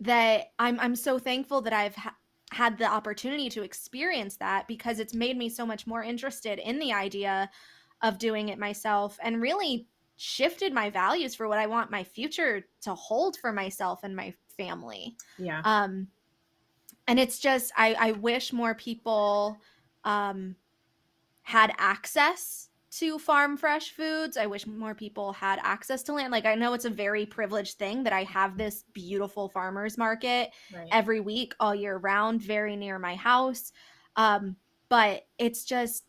[0.00, 2.14] that I'm, I'm so thankful that I've ha-
[2.52, 6.78] had the opportunity to experience that because it's made me so much more interested in
[6.78, 7.50] the idea
[8.02, 12.66] of doing it myself and really shifted my values for what I want my future
[12.82, 15.16] to hold for myself and my family.
[15.38, 15.62] yeah.
[15.64, 16.08] Um,
[17.06, 19.56] and it's just I, I wish more people
[20.04, 20.56] um,
[21.42, 24.36] had access to farm fresh foods.
[24.36, 26.32] I wish more people had access to land.
[26.32, 30.50] Like I know it's a very privileged thing that I have this beautiful farmers market
[30.74, 30.88] right.
[30.90, 33.72] every week all year round very near my house.
[34.16, 34.56] Um,
[34.88, 36.04] but it's just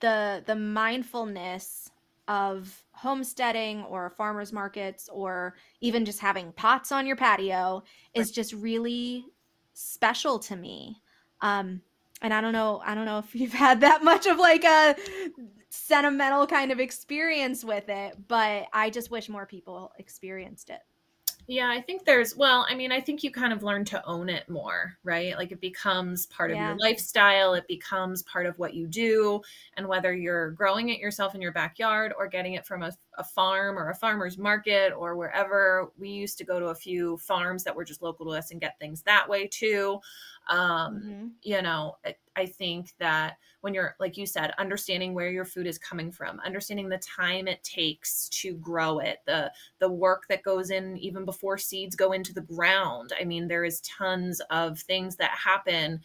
[0.00, 1.90] the the mindfulness
[2.30, 7.82] of homesteading or farmers markets or even just having pots on your patio
[8.14, 9.26] is just really
[9.74, 11.02] special to me.
[11.40, 11.82] Um,
[12.22, 14.94] and I don't know, I don't know if you've had that much of like a
[15.70, 20.80] sentimental kind of experience with it, but I just wish more people experienced it.
[21.50, 24.28] Yeah, I think there's, well, I mean, I think you kind of learn to own
[24.28, 25.36] it more, right?
[25.36, 29.42] Like it becomes part of your lifestyle, it becomes part of what you do.
[29.76, 33.24] And whether you're growing it yourself in your backyard or getting it from a, a
[33.24, 37.64] farm or a farmer's market or wherever, we used to go to a few farms
[37.64, 39.98] that were just local to us and get things that way too.
[40.48, 41.26] Um, mm-hmm.
[41.42, 45.66] You know, I, I think that when you're, like you said, understanding where your food
[45.66, 50.42] is coming from, understanding the time it takes to grow it, the the work that
[50.42, 53.12] goes in even before seeds go into the ground.
[53.20, 56.00] I mean, there is tons of things that happen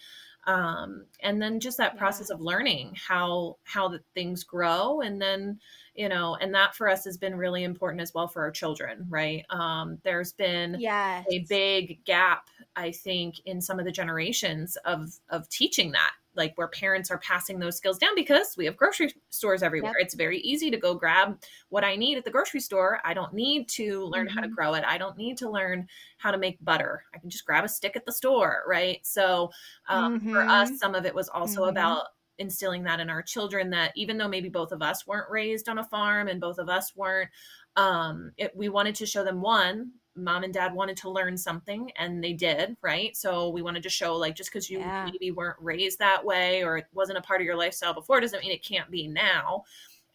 [0.47, 2.35] um, and then just that process yeah.
[2.35, 5.59] of learning how how the things grow and then
[5.95, 9.05] you know and that for us has been really important as well for our children
[9.09, 11.25] right um, there's been yes.
[11.31, 16.53] a big gap i think in some of the generations of of teaching that like
[16.55, 19.93] where parents are passing those skills down because we have grocery stores everywhere.
[19.97, 20.05] Yep.
[20.05, 22.99] It's very easy to go grab what I need at the grocery store.
[23.03, 24.35] I don't need to learn mm-hmm.
[24.35, 24.55] how to mm-hmm.
[24.55, 24.83] grow it.
[24.85, 27.03] I don't need to learn how to make butter.
[27.13, 28.99] I can just grab a stick at the store, right?
[29.03, 29.51] So
[29.87, 30.33] um, mm-hmm.
[30.33, 30.77] for us, mm-hmm.
[30.77, 31.71] some of it was also mm-hmm.
[31.71, 35.69] about instilling that in our children that even though maybe both of us weren't raised
[35.69, 37.29] on a farm and both of us weren't
[37.77, 41.91] um, it, we wanted to show them one mom and dad wanted to learn something
[41.97, 45.05] and they did right so we wanted to show like just because you yeah.
[45.11, 48.41] maybe weren't raised that way or it wasn't a part of your lifestyle before doesn't
[48.41, 49.63] mean it can't be now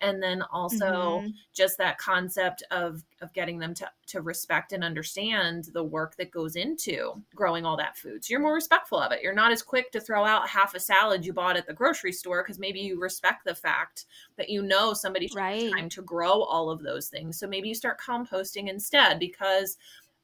[0.00, 1.28] and then also mm-hmm.
[1.52, 6.30] just that concept of of getting them to to respect and understand the work that
[6.30, 9.62] goes into growing all that food so you're more respectful of it you're not as
[9.62, 12.80] quick to throw out half a salad you bought at the grocery store because maybe
[12.80, 15.72] you respect the fact that you know somebody took right.
[15.72, 19.76] time to grow all of those things so maybe you start composting instead because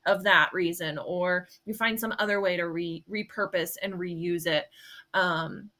[0.06, 4.66] of that reason or you find some other way to re- repurpose and reuse it
[5.14, 5.70] um,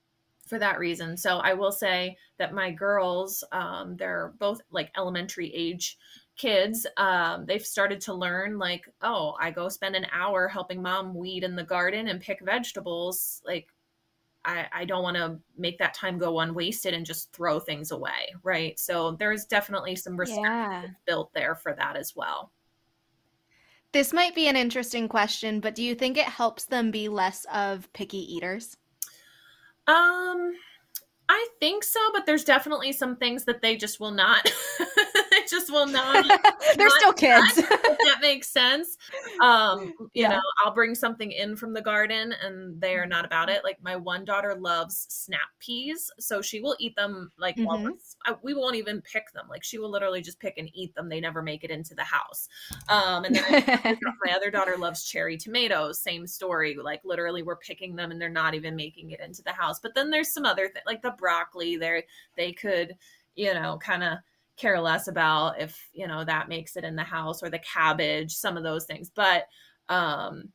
[0.46, 1.16] for that reason.
[1.16, 5.98] So I will say that my girls, um, they're both like elementary age
[6.37, 6.87] kids.
[6.96, 11.44] Um, they've started to learn like, oh, I go spend an hour helping mom weed
[11.44, 13.42] in the garden and pick vegetables.
[13.44, 13.66] Like,
[14.44, 18.32] I, I don't want to make that time go unwasted and just throw things away.
[18.44, 18.78] Right.
[18.78, 20.87] So there's definitely some respect yeah.
[21.06, 22.52] built there for that as well.
[23.92, 27.46] This might be an interesting question, but do you think it helps them be less
[27.52, 28.76] of picky eaters?
[29.88, 30.55] Um,
[31.29, 34.51] I think so, but there's definitely some things that they just will not
[35.50, 36.26] just will not.
[36.76, 37.54] They're not still kids.
[37.56, 38.96] that makes sense.
[39.40, 40.28] Um, you yeah.
[40.30, 43.62] know, I'll bring something in from the garden and they are not about it.
[43.64, 48.32] Like my one daughter loves snap peas, so she will eat them like mm-hmm.
[48.42, 49.46] we won't even pick them.
[49.48, 51.09] Like she will literally just pick and eat them.
[51.09, 52.48] They never make it into the house.
[52.88, 56.00] Um, and then my other daughter loves cherry tomatoes.
[56.00, 56.76] Same story.
[56.76, 59.78] Like literally, we're picking them and they're not even making it into the house.
[59.78, 61.76] But then there's some other things like the broccoli.
[61.76, 62.02] There,
[62.37, 62.96] they could,
[63.35, 64.18] you know, kind of
[64.57, 68.35] care less about if you know that makes it in the house or the cabbage
[68.35, 69.47] some of those things but
[69.88, 70.51] um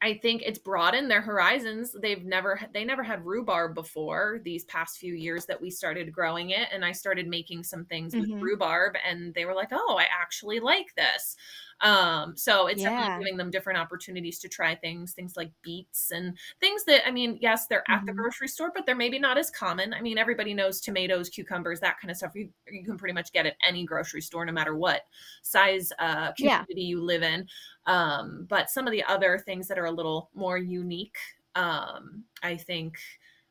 [0.00, 1.94] I think it's broadened their horizons.
[2.00, 6.50] They've never they never had rhubarb before these past few years that we started growing
[6.50, 8.32] it and I started making some things mm-hmm.
[8.32, 11.36] with rhubarb and they were like, "Oh, I actually like this."
[11.80, 12.90] Um, so it's yeah.
[12.90, 17.10] definitely giving them different opportunities to try things, things like beets and things that I
[17.10, 17.92] mean, yes, they're mm-hmm.
[17.92, 18.20] at the mm-hmm.
[18.20, 19.94] grocery store, but they're maybe not as common.
[19.94, 22.32] I mean, everybody knows tomatoes, cucumbers, that kind of stuff.
[22.34, 25.02] You, you can pretty much get at any grocery store, no matter what
[25.42, 26.88] size uh, community yeah.
[26.88, 27.46] you live in.
[27.86, 31.16] Um, but some of the other things that are a little more unique,
[31.54, 32.98] um, I think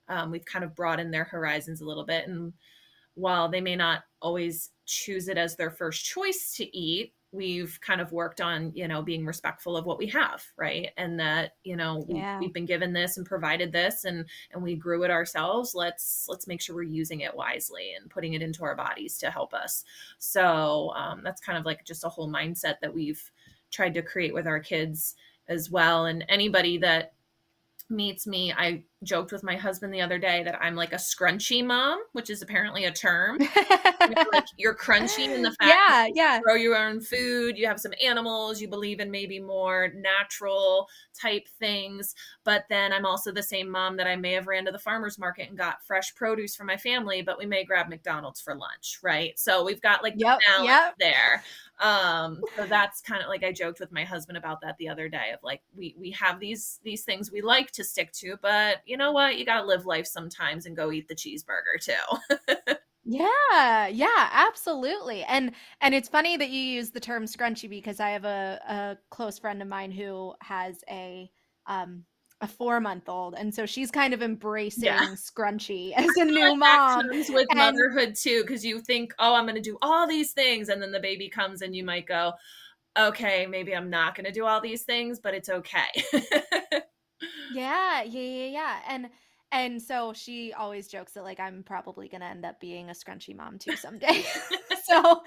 [0.09, 2.27] um, we've kind of broadened their horizons a little bit.
[2.27, 2.53] And
[3.15, 7.99] while they may not always choose it as their first choice to eat, we've kind
[7.99, 10.89] of worked on you know being respectful of what we have right?
[10.97, 12.39] And that you know yeah.
[12.39, 15.75] we, have been given this and provided this and and we grew it ourselves.
[15.75, 19.31] Let's let's make sure we're using it wisely and putting it into our bodies to
[19.31, 19.83] help us.
[20.19, 23.21] So um, that's kind of like just a whole mindset that we've
[23.71, 25.15] tried to create with our kids
[25.47, 26.05] as well.
[26.05, 27.13] And anybody that
[27.89, 31.63] meets me i joked with my husband the other day that I'm like a scrunchy
[31.63, 33.37] mom, which is apparently a term.
[33.55, 36.41] you're, like, you're crunchy in the fact yeah, yeah.
[36.41, 40.87] grow your own food, you have some animals, you believe in maybe more natural
[41.19, 42.15] type things.
[42.43, 45.19] But then I'm also the same mom that I may have ran to the farmer's
[45.19, 48.99] market and got fresh produce for my family, but we may grab McDonald's for lunch,
[49.03, 49.37] right?
[49.37, 50.95] So we've got like yep, the balance yep.
[50.99, 51.43] there
[51.79, 55.07] um so that's kind of like i joked with my husband about that the other
[55.07, 58.77] day of like we we have these these things we like to stick to but
[58.85, 59.37] you know what?
[59.37, 62.73] You got to live life sometimes and go eat the cheeseburger too.
[63.09, 65.23] Yeah yeah absolutely.
[65.23, 68.97] And and it's funny that you use the term scrunchy because i have a, a
[69.09, 71.31] close friend of mine who has a
[71.67, 72.03] um
[72.41, 75.07] a four month old and so she's kind of embracing yeah.
[75.15, 79.55] scrunchy as a new mom with and, motherhood too because you think oh i'm going
[79.55, 82.31] to do all these things and then the baby comes and you might go
[82.97, 85.87] okay maybe i'm not going to do all these things but it's okay.
[87.53, 89.09] Yeah yeah yeah yeah and
[89.51, 92.93] and so she always jokes that like i'm probably going to end up being a
[92.93, 94.23] scrunchy mom too someday.
[94.83, 95.23] So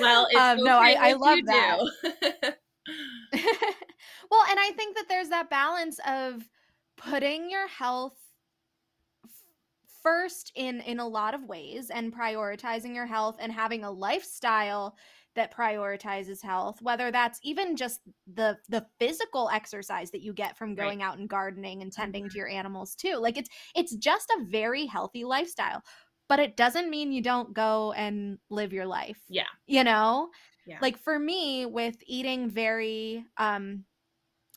[0.00, 2.56] well um, no i, I love that
[4.30, 6.48] well, and I think that there's that balance of
[6.96, 8.16] putting your health
[10.06, 14.96] first in in a lot of ways and prioritizing your health and having a lifestyle
[15.34, 18.00] that prioritizes health whether that's even just
[18.32, 21.06] the the physical exercise that you get from going right.
[21.06, 22.30] out and gardening and tending mm-hmm.
[22.30, 25.82] to your animals too like it's it's just a very healthy lifestyle
[26.28, 30.28] but it doesn't mean you don't go and live your life yeah you know
[30.68, 30.78] yeah.
[30.80, 33.84] like for me with eating very um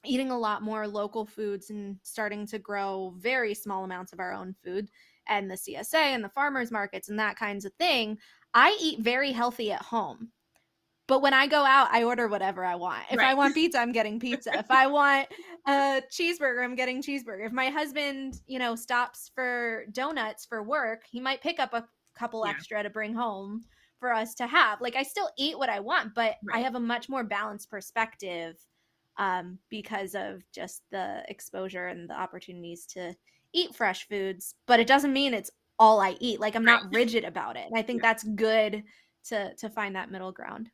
[0.06, 4.34] eating a lot more local foods and starting to grow very small amounts of our
[4.34, 4.90] own food
[5.28, 8.18] and the CSA and the farmers markets and that kinds of thing,
[8.54, 10.32] I eat very healthy at home.
[11.08, 13.02] But when I go out, I order whatever I want.
[13.10, 13.30] If right.
[13.30, 14.58] I want pizza, I'm getting pizza.
[14.58, 15.28] if I want
[15.66, 17.48] a cheeseburger, I'm getting cheeseburger.
[17.48, 21.88] If my husband, you know, stops for donuts for work, he might pick up a
[22.16, 22.52] couple yeah.
[22.52, 23.64] extra to bring home
[24.00, 24.82] for us to have.
[24.82, 26.58] Like I still eat what I want, but right.
[26.58, 28.56] I have a much more balanced perspective
[29.20, 33.14] um, because of just the exposure and the opportunities to
[33.54, 34.56] eat fresh foods.
[34.66, 36.40] But it doesn't mean it's all I eat.
[36.40, 37.68] Like I'm not rigid about it.
[37.68, 38.84] And I think that's good
[39.26, 40.72] to to find that middle ground.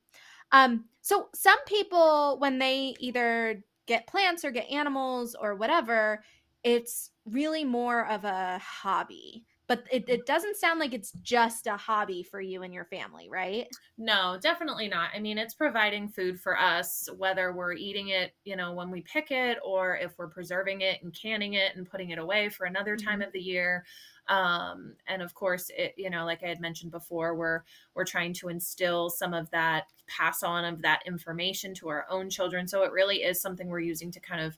[0.51, 6.23] Um, so some people when they either get plants or get animals or whatever,
[6.63, 11.77] it's really more of a hobby but it, it doesn't sound like it's just a
[11.77, 13.67] hobby for you and your family right?
[13.97, 15.09] No definitely not.
[15.15, 19.01] I mean it's providing food for us whether we're eating it you know when we
[19.01, 22.65] pick it or if we're preserving it and canning it and putting it away for
[22.65, 23.27] another time mm-hmm.
[23.27, 23.85] of the year.
[24.27, 27.61] Um, and of course it you know like i had mentioned before we're
[27.93, 32.29] we're trying to instill some of that pass on of that information to our own
[32.29, 32.67] children.
[32.67, 34.57] So it really is something we're using to kind of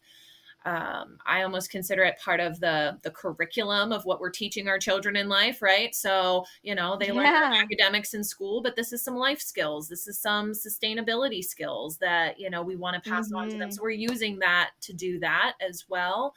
[0.65, 4.80] um, I almost consider it part of the the curriculum of what we're teaching our
[4.80, 5.96] children in life, right?
[5.96, 7.13] So you know they yeah.
[7.13, 9.88] learn academics in school, but this is some life skills.
[9.88, 13.38] This is some sustainability skills that you know we want to pass mm-hmm.
[13.38, 13.70] on to them.
[13.70, 13.76] Mm-hmm.
[13.76, 16.34] So we're using that to do that as well.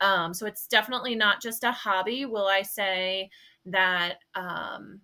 [0.00, 2.26] Um, so it's definitely not just a hobby.
[2.26, 3.30] Will I say
[3.66, 4.16] that?
[4.34, 5.00] Um,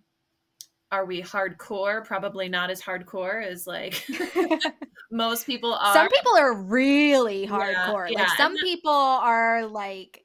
[0.91, 2.05] are we hardcore?
[2.05, 4.05] Probably not as hardcore as like
[5.11, 5.93] most people are.
[5.93, 8.09] Some people are really hardcore.
[8.09, 8.21] Yeah, yeah.
[8.21, 10.23] Like some people are like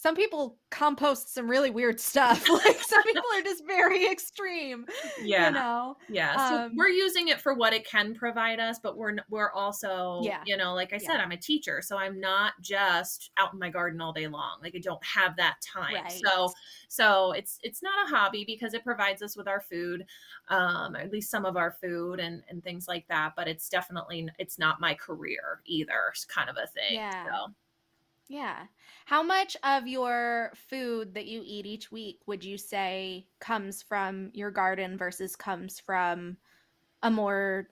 [0.00, 2.48] some people compost some really weird stuff.
[2.60, 4.86] Like some people are just very extreme.
[5.22, 5.48] Yeah.
[5.48, 5.96] You know.
[6.08, 6.48] Yeah.
[6.48, 10.20] So um, we're using it for what it can provide us, but we're we're also,
[10.22, 10.42] yeah.
[10.46, 11.22] you know, like I said, yeah.
[11.22, 14.58] I'm a teacher, so I'm not just out in my garden all day long.
[14.62, 15.94] Like I don't have that time.
[15.94, 16.20] Right.
[16.24, 16.50] So
[16.88, 20.04] so it's it's not a hobby because it provides us with our food,
[20.48, 23.32] um, at least some of our food and and things like that.
[23.36, 26.94] But it's definitely it's not my career either, kind of a thing.
[26.94, 27.26] Yeah.
[27.26, 27.52] So.
[28.30, 28.68] Yeah.
[29.06, 34.30] How much of your food that you eat each week would you say comes from
[34.34, 36.36] your garden versus comes from
[37.02, 37.70] a more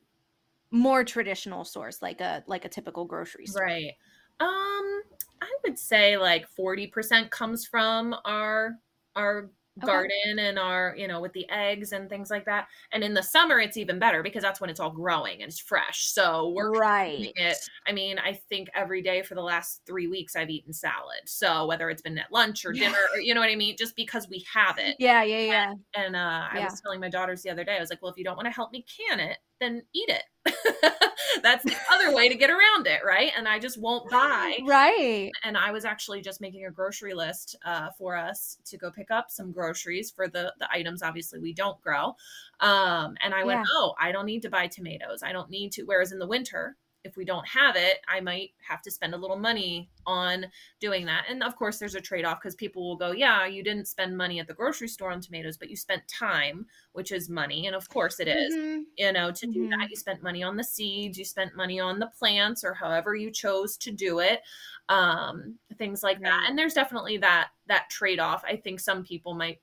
[0.73, 3.63] more traditional source like a like a typical grocery store?
[3.63, 3.93] Right.
[4.41, 5.03] Um
[5.41, 8.75] I would say like 40% comes from our
[9.17, 9.51] our
[9.83, 9.87] okay.
[9.87, 12.69] garden and our you know with the eggs and things like that.
[12.93, 15.61] And in the summer it's even better because that's when it's all growing and it's
[15.61, 16.07] fresh.
[16.13, 17.57] So we're right it.
[17.87, 21.21] I mean i think every day for the last three weeks i've eaten salad.
[21.27, 23.77] So whether it's been at lunch or dinner or you know what i mean?
[23.79, 24.97] Just because we have it.
[24.99, 25.71] Yeah yeah yeah.
[25.71, 28.11] And, and uh, i was telling my daughters the other day i was like well
[28.11, 30.25] if you don't want to help me can it then eat it.
[31.43, 33.31] That's the other way to get around it right?
[33.37, 34.59] And i just won't buy.
[34.65, 35.31] Right.
[35.45, 39.11] And i was actually just making a grocery list uh, for us to go pick
[39.11, 42.15] up some groceries for the the items obviously we don't grow.
[42.61, 43.65] Um, and i went yeah.
[43.73, 45.23] oh i don't need to buy tomatoes.
[45.23, 48.51] I don't need to whereas in the winter if we don't have it, I might
[48.67, 50.47] have to spend a little money on
[50.81, 51.27] doing that.
[51.29, 54.17] And of course, there's a trade off because people will go, Yeah, you didn't spend
[54.17, 57.67] money at the grocery store on tomatoes, but you spent time, which is money.
[57.67, 58.85] And of course, it is, Mhm.
[58.97, 59.71] you know, to do Mhm.
[59.81, 59.91] that.
[59.91, 63.31] You spent money on the seeds, you spent money on the plants, or however you
[63.31, 64.41] chose to do it.
[64.89, 66.47] Um, things like that.
[66.49, 68.43] And there's definitely that that trade off.
[68.45, 69.61] I think some people might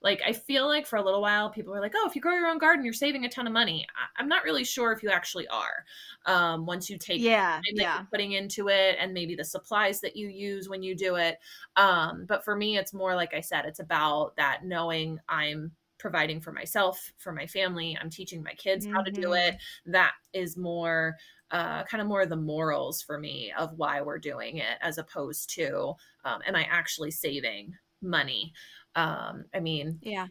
[0.00, 2.34] like I feel like for a little while people were like, "Oh, if you grow
[2.34, 5.02] your own garden, you're saving a ton of money." I, I'm not really sure if
[5.02, 5.84] you actually are.
[6.26, 7.98] Um, once you take Yeah, yeah.
[7.98, 11.38] you're putting into it and maybe the supplies that you use when you do it.
[11.76, 16.40] Um, but for me, it's more like I said, it's about that knowing I'm providing
[16.40, 17.96] for myself, for my family.
[18.00, 19.56] I'm teaching my kids how to do it.
[19.86, 21.16] That is more
[21.50, 25.50] uh, kind of more the morals for me of why we're doing it as opposed
[25.54, 25.94] to
[26.24, 28.52] um, am I actually saving money?
[28.98, 30.28] Um, I mean, Yeah.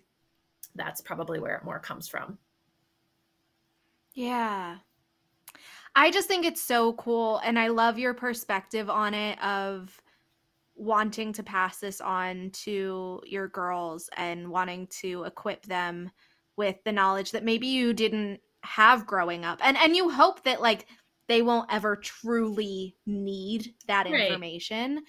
[0.75, 2.37] that's probably where it more comes from.
[4.13, 4.79] Yeah.
[5.95, 9.99] I just think it's so cool and I love your perspective on it of
[10.75, 16.11] wanting to pass this on to your girls and wanting to equip them
[16.57, 19.59] with the knowledge that maybe you didn't have growing up.
[19.63, 20.87] And and you hope that like
[21.27, 24.41] they won't ever truly need that Right.
[24.41, 25.03] information.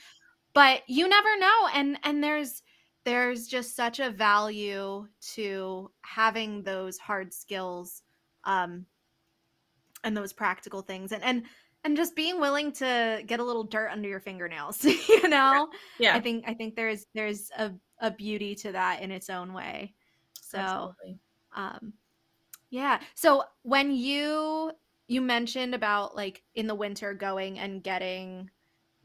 [0.55, 2.63] But you never know and and there's
[3.09, 8.03] there's just such a value to having those hard skills
[8.45, 8.85] um
[10.05, 11.45] and those practical things and and
[11.85, 15.69] and just being willing to get a little dirt under your fingernails you know?
[15.99, 19.53] Yeah, i think i think there's there's a, a beauty to that in its own
[19.53, 19.95] way.
[20.41, 21.19] So absolutely.
[21.55, 21.95] um
[22.71, 23.01] yeah.
[23.15, 24.73] So when you
[25.07, 28.51] you mentioned about like in the winter going and getting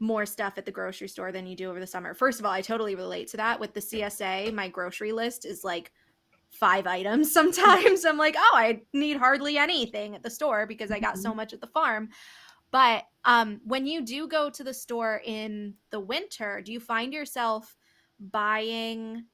[0.04, 2.14] more stuff at the grocery store than you do over the summer.
[2.14, 3.58] First of all i totally relate to that.
[3.58, 5.92] With the csa my grocery list is like
[6.50, 8.04] five items sometimes.
[8.04, 11.52] I'm like oh i need hardly anything at the store because i got so much
[11.52, 12.10] at the farm.
[12.70, 17.12] But um when you do go to the store in the winter do you find
[17.12, 17.76] yourself
[18.20, 19.24] buying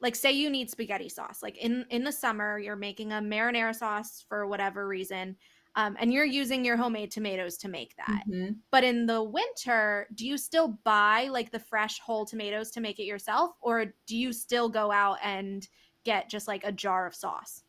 [0.00, 3.74] like say you need spaghetti sauce like in in the summer you're making a marinara
[3.74, 5.36] sauce for whatever reason
[5.80, 8.60] um, and you're using your homemade tomatoes to make that Mhm.
[8.70, 12.98] but in the winter do you still buy like the fresh whole tomatoes to make
[12.98, 15.68] it yourself or do you still go out and
[16.04, 17.64] get just like a jar of sauce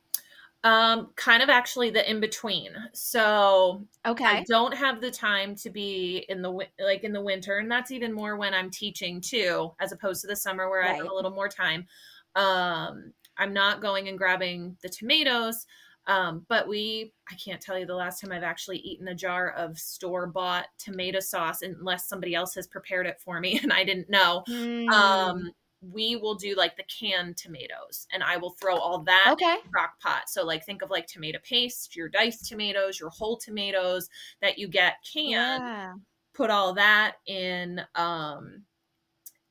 [0.64, 2.76] Um, kind of actually the in between.
[2.94, 7.58] So okay, I don't have the time to be in the like in the winter,
[7.58, 10.94] and that's even more when I'm teaching too, as opposed to the summer where I
[10.94, 11.88] have a little more time.
[12.36, 15.66] Um, I'm not going and grabbing the tomatoes.
[16.12, 19.52] Um, but we, I can't tell you the last time I've actually eaten a jar
[19.52, 23.84] of store bought tomato sauce unless somebody else has prepared it for me and I
[23.84, 24.44] didn't know.
[24.48, 24.90] Hmm.
[24.90, 25.52] Um,
[25.92, 30.00] we will do like the canned tomatoes and I will throw all that okay crock
[30.00, 30.24] pot.
[30.30, 34.08] So like think of like tomato paste, your diced tomatoes, your whole tomatoes
[34.42, 35.94] that you get canned, yeah
[36.34, 38.64] put all that in um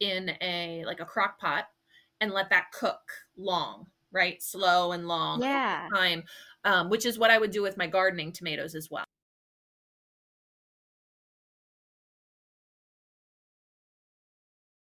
[0.00, 1.66] in a like a crock pot
[2.20, 3.00] and let that cook
[3.36, 4.42] long, right?
[4.42, 6.24] Slow and long yeah time.
[6.64, 9.06] Um, which is what I would do with my gardening tomatoes as well.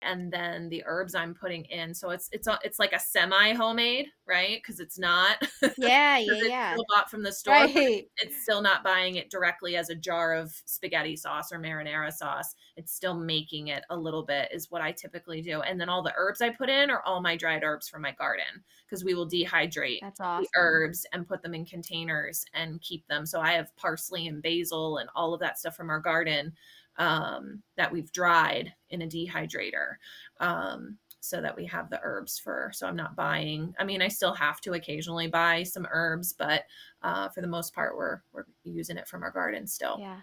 [0.04, 1.94] And then the herbs I'm putting in.
[1.94, 4.60] So it's it's it's like a semi homemade, right?
[4.62, 5.36] Because it's not
[5.78, 7.54] yeah yeah it's yeah still bought from the store.
[7.66, 11.58] but right It's still not buying it directly as a jar of spaghetti sauce or
[11.58, 12.54] marinara sauce.
[12.76, 15.62] It's still making it a little bit is what I typically do.
[15.62, 18.12] And then all the herbs I put in are all my dried herbs from my
[18.12, 23.06] garden because we will dehydrate that's the herbs and put them in containers and keep
[23.08, 23.26] them.
[23.26, 26.52] So I have parsley and basil and all of that stuff from our garden
[26.98, 29.94] um, that we've dried in a dehydrator
[30.40, 32.70] um, so that we have the herbs for.
[32.74, 33.74] So I'm not buying.
[33.78, 36.64] I mean, I still have to occasionally buy some herbs, but
[37.02, 39.96] uh, for the most part, we're we're using it from our garden still.
[40.00, 40.18] Yeah.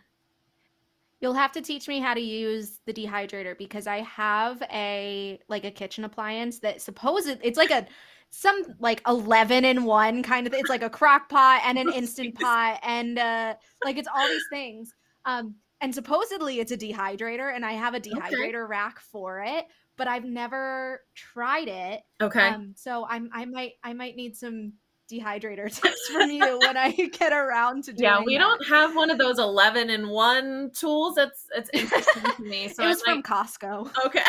[1.21, 5.65] You'll have to teach me how to use the dehydrator because I have a like
[5.65, 7.85] a kitchen appliance that supposed it's like a
[8.29, 10.61] some like 11 in one kind of thing.
[10.61, 14.45] It's like a crock pot and an instant pot and uh like it's all these
[14.49, 14.93] things.
[15.25, 19.65] Um and supposedly it's a dehydrator and I have a dehydrator rack for it,
[19.97, 22.01] but I've never tried it.
[22.21, 22.47] Okay.
[22.47, 24.73] Um so I'm I might I might need some
[25.11, 28.41] dehydrator tips from you when I get around to doing yeah, we that.
[28.41, 31.15] don't have one of those 11 in one tools.
[31.15, 32.67] That's it's interesting to me.
[32.73, 34.05] So it was I'm from like, Costco.
[34.05, 34.23] Okay.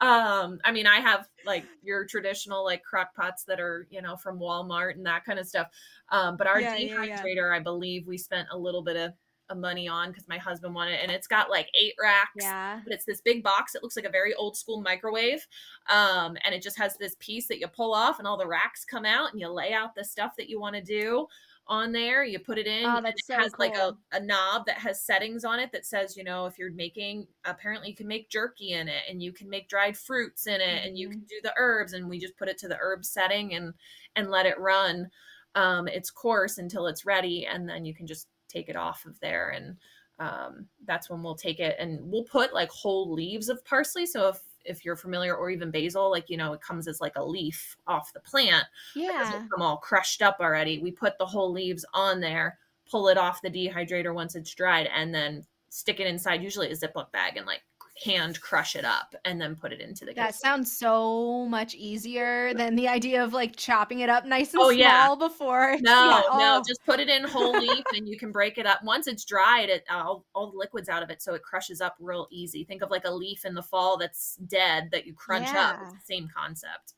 [0.00, 4.16] um, I mean, I have like your traditional like crock pots that are, you know,
[4.16, 5.68] from Walmart and that kind of stuff.
[6.10, 7.22] Um, but our Yeah, yeah, yeah.
[7.22, 9.12] dehydrator, I believe we spent a little bit of
[9.54, 12.30] money on because my husband wanted it and it's got like eight racks.
[12.40, 12.80] Yeah.
[12.82, 13.74] But it's this big box.
[13.74, 15.46] It looks like a very old school microwave.
[15.88, 18.84] Um, and it just has this piece that you pull off and all the racks
[18.84, 21.26] come out and you lay out the stuff that you want to do
[21.68, 22.24] on there.
[22.24, 24.78] You put it in, Oh, and it that's so has like a, a knob that
[24.78, 28.30] has settings on it that says, you know, if you're making, apparently you can make
[28.30, 31.28] jerky in it and you can make dried fruits in it and you can Mhm.
[31.28, 31.92] do the herbs.
[31.92, 33.74] And we just put it to the herb setting and,
[34.14, 35.10] and let it run
[35.56, 37.46] um, its course until it's ready.
[37.46, 39.50] And then you can just take it off of there.
[39.50, 39.76] And
[40.18, 44.06] um, that's when we'll take it and we'll put like whole leaves of parsley.
[44.06, 47.16] So if, if you're familiar or even basil, like, you know, it comes as like
[47.16, 49.30] a leaf off the plant Yeah.
[49.50, 50.78] come all crushed up already.
[50.78, 52.58] We put the whole leaves on there,
[52.90, 56.74] pull it off the dehydrator once it's dried, and then stick it inside, usually a
[56.74, 57.62] Ziploc bag, and like
[58.04, 62.52] hand crush it up and then put it into the That sounds so much easier
[62.54, 65.06] than the idea of like chopping it up nice and Oh, yeah.
[65.06, 65.76] small before.
[65.86, 66.62] No, yeah, no, oh.
[66.66, 68.82] just put it in whole leaf and you can break it up.
[68.82, 71.94] Once it's dried, it all, all the liquids out of it, so it crushes up
[72.00, 72.64] real easy.
[72.64, 75.54] Think of like a leaf in the fall that's dead that you crunch up.
[75.54, 75.82] Yeah.
[75.84, 76.94] It's the same concept.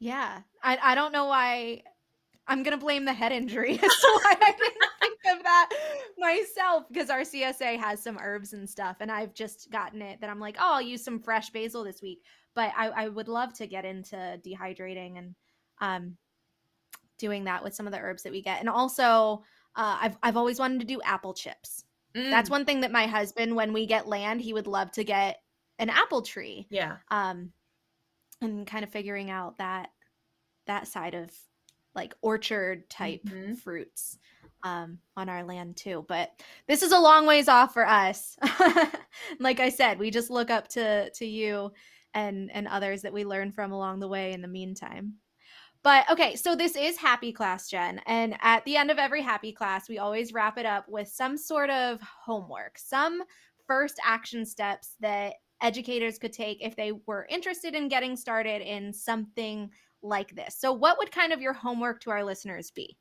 [0.00, 0.40] Yeah.
[0.62, 1.82] I, I don't know why
[2.48, 3.86] I'm gonna blame the head injury to
[4.22, 5.68] why I didn't think of that
[6.18, 10.30] myself because our CSA has some herbs and stuff and I've just gotten it that
[10.30, 12.22] I'm like, oh I'll use some fresh basil this week.
[12.54, 15.34] But I, I would love to get into dehydrating and
[15.80, 16.16] um
[17.18, 18.60] doing that with some of the herbs that we get.
[18.60, 19.42] And also
[19.76, 21.84] uh, I've I've always wanted to do apple chips.
[22.30, 25.04] That's Mm, one thing that my husband, when we get land, he would love to
[25.04, 25.38] get
[25.78, 26.68] an apple tree.
[26.70, 26.96] yeah.
[27.10, 27.52] Um,
[28.40, 29.90] and kind of figuring out that
[30.66, 31.30] that side of
[31.98, 33.58] like orchard type Mhm.
[33.58, 34.18] fruits
[34.62, 36.04] um, on our land too.
[36.08, 36.30] But
[36.66, 38.36] this is a long ways off for us.
[39.40, 41.72] like I said, we just look up to to you
[42.14, 45.14] and and others that we learn from along the way in the meantime.
[45.82, 48.00] But okay, so this is Happi Class, Jenn.
[48.06, 51.36] And at the end of every Happi Class, we always wrap it up with some
[51.36, 53.22] sort of homework, some
[53.66, 58.92] first action steps that educators could take if they were interested in getting started in
[58.92, 59.70] something
[60.02, 60.56] like this.
[60.56, 62.96] So, what would kind of your homework to our listeners be?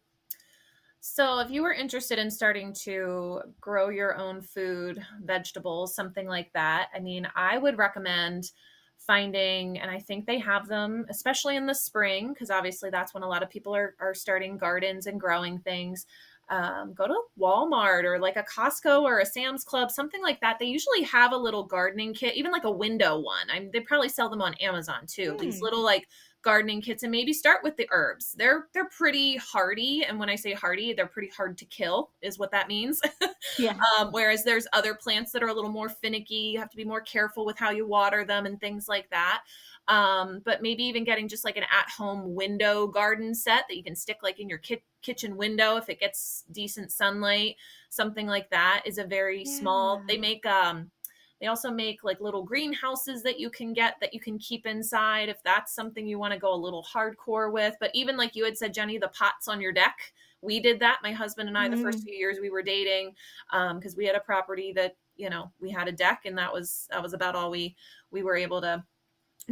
[0.99, 6.51] So, if you were interested in starting to grow your own food, vegetables, something like
[6.53, 8.51] that, I mean, I would recommend
[8.97, 13.23] finding, and I think they have them, especially in the spring, because obviously that's when
[13.23, 16.05] a lot of people are, are starting gardens and growing things.
[16.49, 20.59] Um, go to Walmart or like a Costco or a Sam's Club, something like that.
[20.59, 23.49] They usually have a little gardening kit, even like a window one.
[23.51, 25.35] I mean, they probably sell them on Amazon too.
[25.39, 25.63] These Hmm.
[25.63, 26.07] little like
[26.47, 28.33] gardening kits and maybe start with the herbs.
[28.37, 32.39] They're they're pretty hardy and when I say hardy, they're pretty hard to kill is
[32.39, 33.01] what that means.
[33.59, 33.77] Yeah.
[33.97, 36.51] um, whereas there's other plants that are a little more finicky.
[36.53, 39.43] You have to be more careful with how you water them and things like that.
[39.87, 43.95] Um, but maybe even getting just like an at-home window garden set that you can
[43.95, 47.55] stick like in your ki- kitchen window if it gets decent sunlight,
[47.89, 50.01] something like that is a very small.
[50.07, 50.91] They make um
[51.39, 55.29] they also make like little greenhouses that you can get that you can keep inside
[55.29, 57.75] if that's something you want to go a little hardcore with.
[57.79, 59.95] But even like you had said, Jenny, the pots on your deck,
[60.41, 60.99] we did that.
[61.03, 61.85] My husband and I, the mm-hmm.
[61.85, 63.13] first few years we were dating,
[63.51, 66.51] um, because we had a property that you know we had a deck, and that
[66.51, 67.75] was that was about all we
[68.11, 68.83] we were able to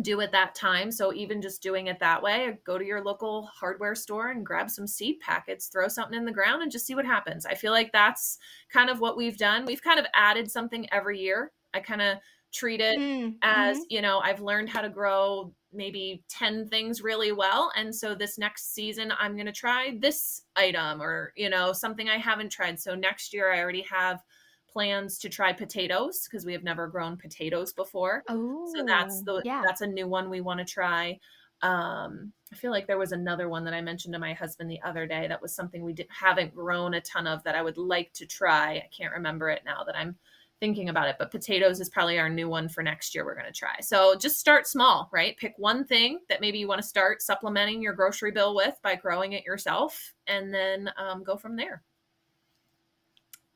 [0.02, 0.92] do at that time.
[0.92, 4.70] So even just doing it that way, go to your local hardware store and grab
[4.70, 7.46] some seed packets, throw something in the ground and just see what happens.
[7.46, 8.38] I feel like that's
[8.70, 9.66] kind of what we've done.
[9.66, 11.52] We've kind of added something every year.
[11.76, 12.18] I kind of
[12.54, 13.86] treat it Mm, as, mhm.
[13.90, 18.38] you know, I've learned how to grow maybe 10 things really well and so this
[18.38, 22.80] next season I'm going to try this item or, you know, something I haven't tried.
[22.80, 24.24] So next year I already have
[24.70, 29.44] plans to try potatoes because we have never grown potatoes before Oh, so that's the
[29.44, 29.66] yeah.
[29.66, 31.20] that's a new one we want to try
[31.62, 34.82] um i feel like there was another one that i mentioned to my husband the
[34.82, 37.78] other day that was something we did, haven't grown a ton of that i would
[37.78, 40.18] like to try i can't remember it now that i'm
[40.60, 43.46] thinking about it but potatoes is probably our new one for next year we're going
[43.46, 46.88] to try so just start small right pick one thing that maybe you want to
[46.88, 51.56] start supplementing your grocery bill with by growing it yourself and then um, go from
[51.56, 51.84] there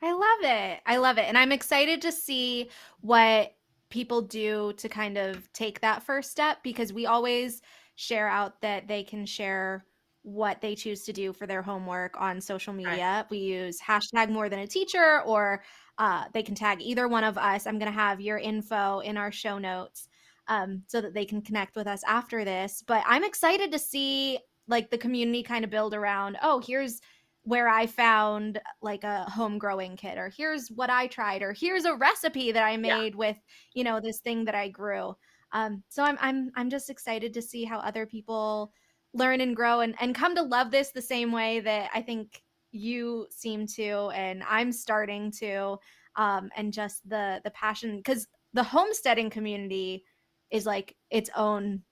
[0.01, 0.79] I love it.
[0.85, 1.25] I love it.
[1.25, 2.69] And I'm excited to see
[3.01, 3.53] what
[3.89, 7.61] people do to kind of take that first step because we always
[7.95, 9.85] share out that they can share
[10.23, 12.99] what they choose to do for their homework on social Right.
[12.99, 13.25] media.
[13.29, 15.63] We use hashtag more than a teacher, or
[15.97, 17.65] uh, they can tag either one of us.
[17.65, 20.07] I'm going to have your info in our show notes
[20.47, 22.83] um, so that they can connect with us after this.
[22.85, 27.01] But I'm excited to see like the community kind of build around, oh, here's
[27.43, 31.85] where I found like a home growing kit, or here's what I tried, or here's
[31.85, 33.37] a recipe that I yeah made with,
[33.73, 35.15] you know, this thing that I grew.
[35.51, 38.71] Um, so I'm I'm I'm just excited to see how other people
[39.13, 42.43] learn and grow and, and come to love this the same way that I think
[42.71, 45.77] you seem to and I'm starting to.
[46.15, 50.03] Um, and just the the passion because the homesteading community
[50.51, 51.83] is like its own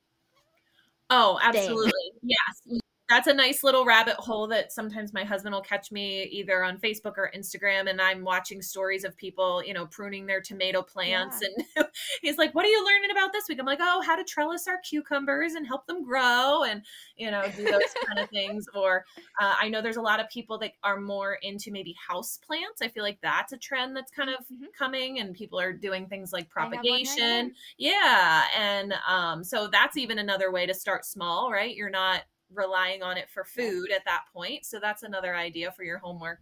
[1.09, 1.61] oh thing.
[1.61, 2.79] absolutely yes
[3.09, 6.77] that's a nice little rabbit hole that sometimes my husband will catch me either on
[6.77, 11.39] Facebook or Instagram and I'm watching stories of people, you know, pruning their tomato plants
[11.41, 11.47] yeah.
[11.77, 11.87] and
[12.21, 14.67] he's like, "What are you learning about this week?" I'm like, "Oh, how to trellis
[14.67, 16.83] our cucumbers and help them grow and,
[17.15, 19.05] you know, do those kind of things." Or
[19.39, 22.81] uh, I know there's a lot of people that are more into maybe house plants.
[22.81, 24.65] I feel like that's a trend that's kind of mm-hmm.
[24.77, 27.53] coming and people are doing things like propagation.
[27.77, 31.73] Yeah, and um so that's even another way to start small, right?
[31.73, 32.23] You're not
[32.53, 34.65] relying on it for food at that point.
[34.65, 36.39] So that's another idea for your homework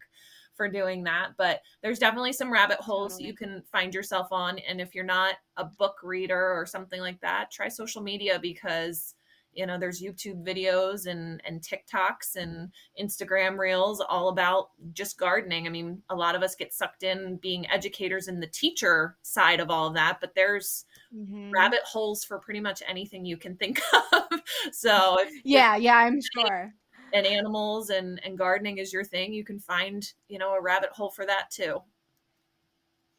[0.55, 1.31] for doing that.
[1.37, 3.27] But there's definitely some rabbit holes totally.
[3.27, 4.59] you can find yourself on.
[4.59, 9.15] And if you're not a book reader or something like that, try social media because
[9.55, 12.69] you know there's youtube videos and and tiktoks and
[13.01, 17.37] instagram reels all about just gardening i mean a lot of us get sucked in
[17.37, 20.85] being educators in the teacher side of all of that but there's
[21.15, 21.49] mm-hmm.
[21.51, 23.79] rabbit holes for pretty much anything you can think
[24.13, 24.23] of
[24.71, 26.73] so yeah yeah i'm sure
[27.13, 30.89] and animals and and gardening is your thing you can find you know a rabbit
[30.91, 31.81] hole for that too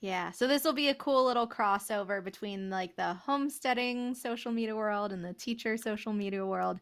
[0.00, 0.30] yeah.
[0.30, 5.12] So this will be a cool little crossover between like the homesteading social media world
[5.12, 6.78] and the teacher social media world.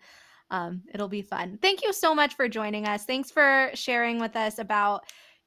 [0.51, 1.59] Um, it'll be fun.
[1.63, 3.05] Thank you so much for joining us.
[3.05, 5.05] Thanks for sharing with us about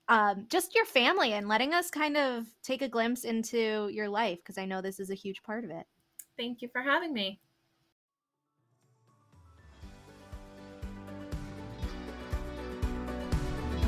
[0.07, 4.39] um, just your family and letting us kind of take a glimpse into your life
[4.39, 5.85] because I know this is a huge part of it.
[6.37, 7.39] Thank you for having me.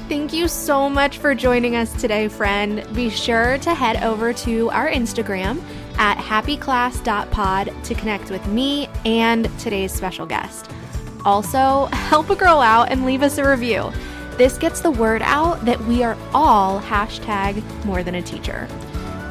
[0.10, 2.84] Thank you so much for joining us today, friend.
[2.96, 5.62] Be sure to head over to our Instagram
[6.00, 10.72] at happiclass.pod to connect with me and today's special guest.
[11.26, 13.92] Also, help a girl out and leave us a review.
[14.36, 18.66] This gets the word out that we are all hashtag more than a teacher.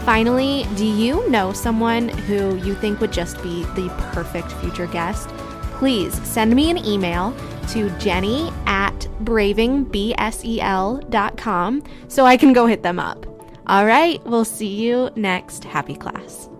[0.04, 5.28] Finally, do you know someone who you think would just be the perfect future guest?
[5.78, 7.34] Please send me an email
[7.68, 13.24] to jenny at bravingbsel.com so I can go hit them up.
[13.68, 16.50] All right, we'll see you next Happi Class.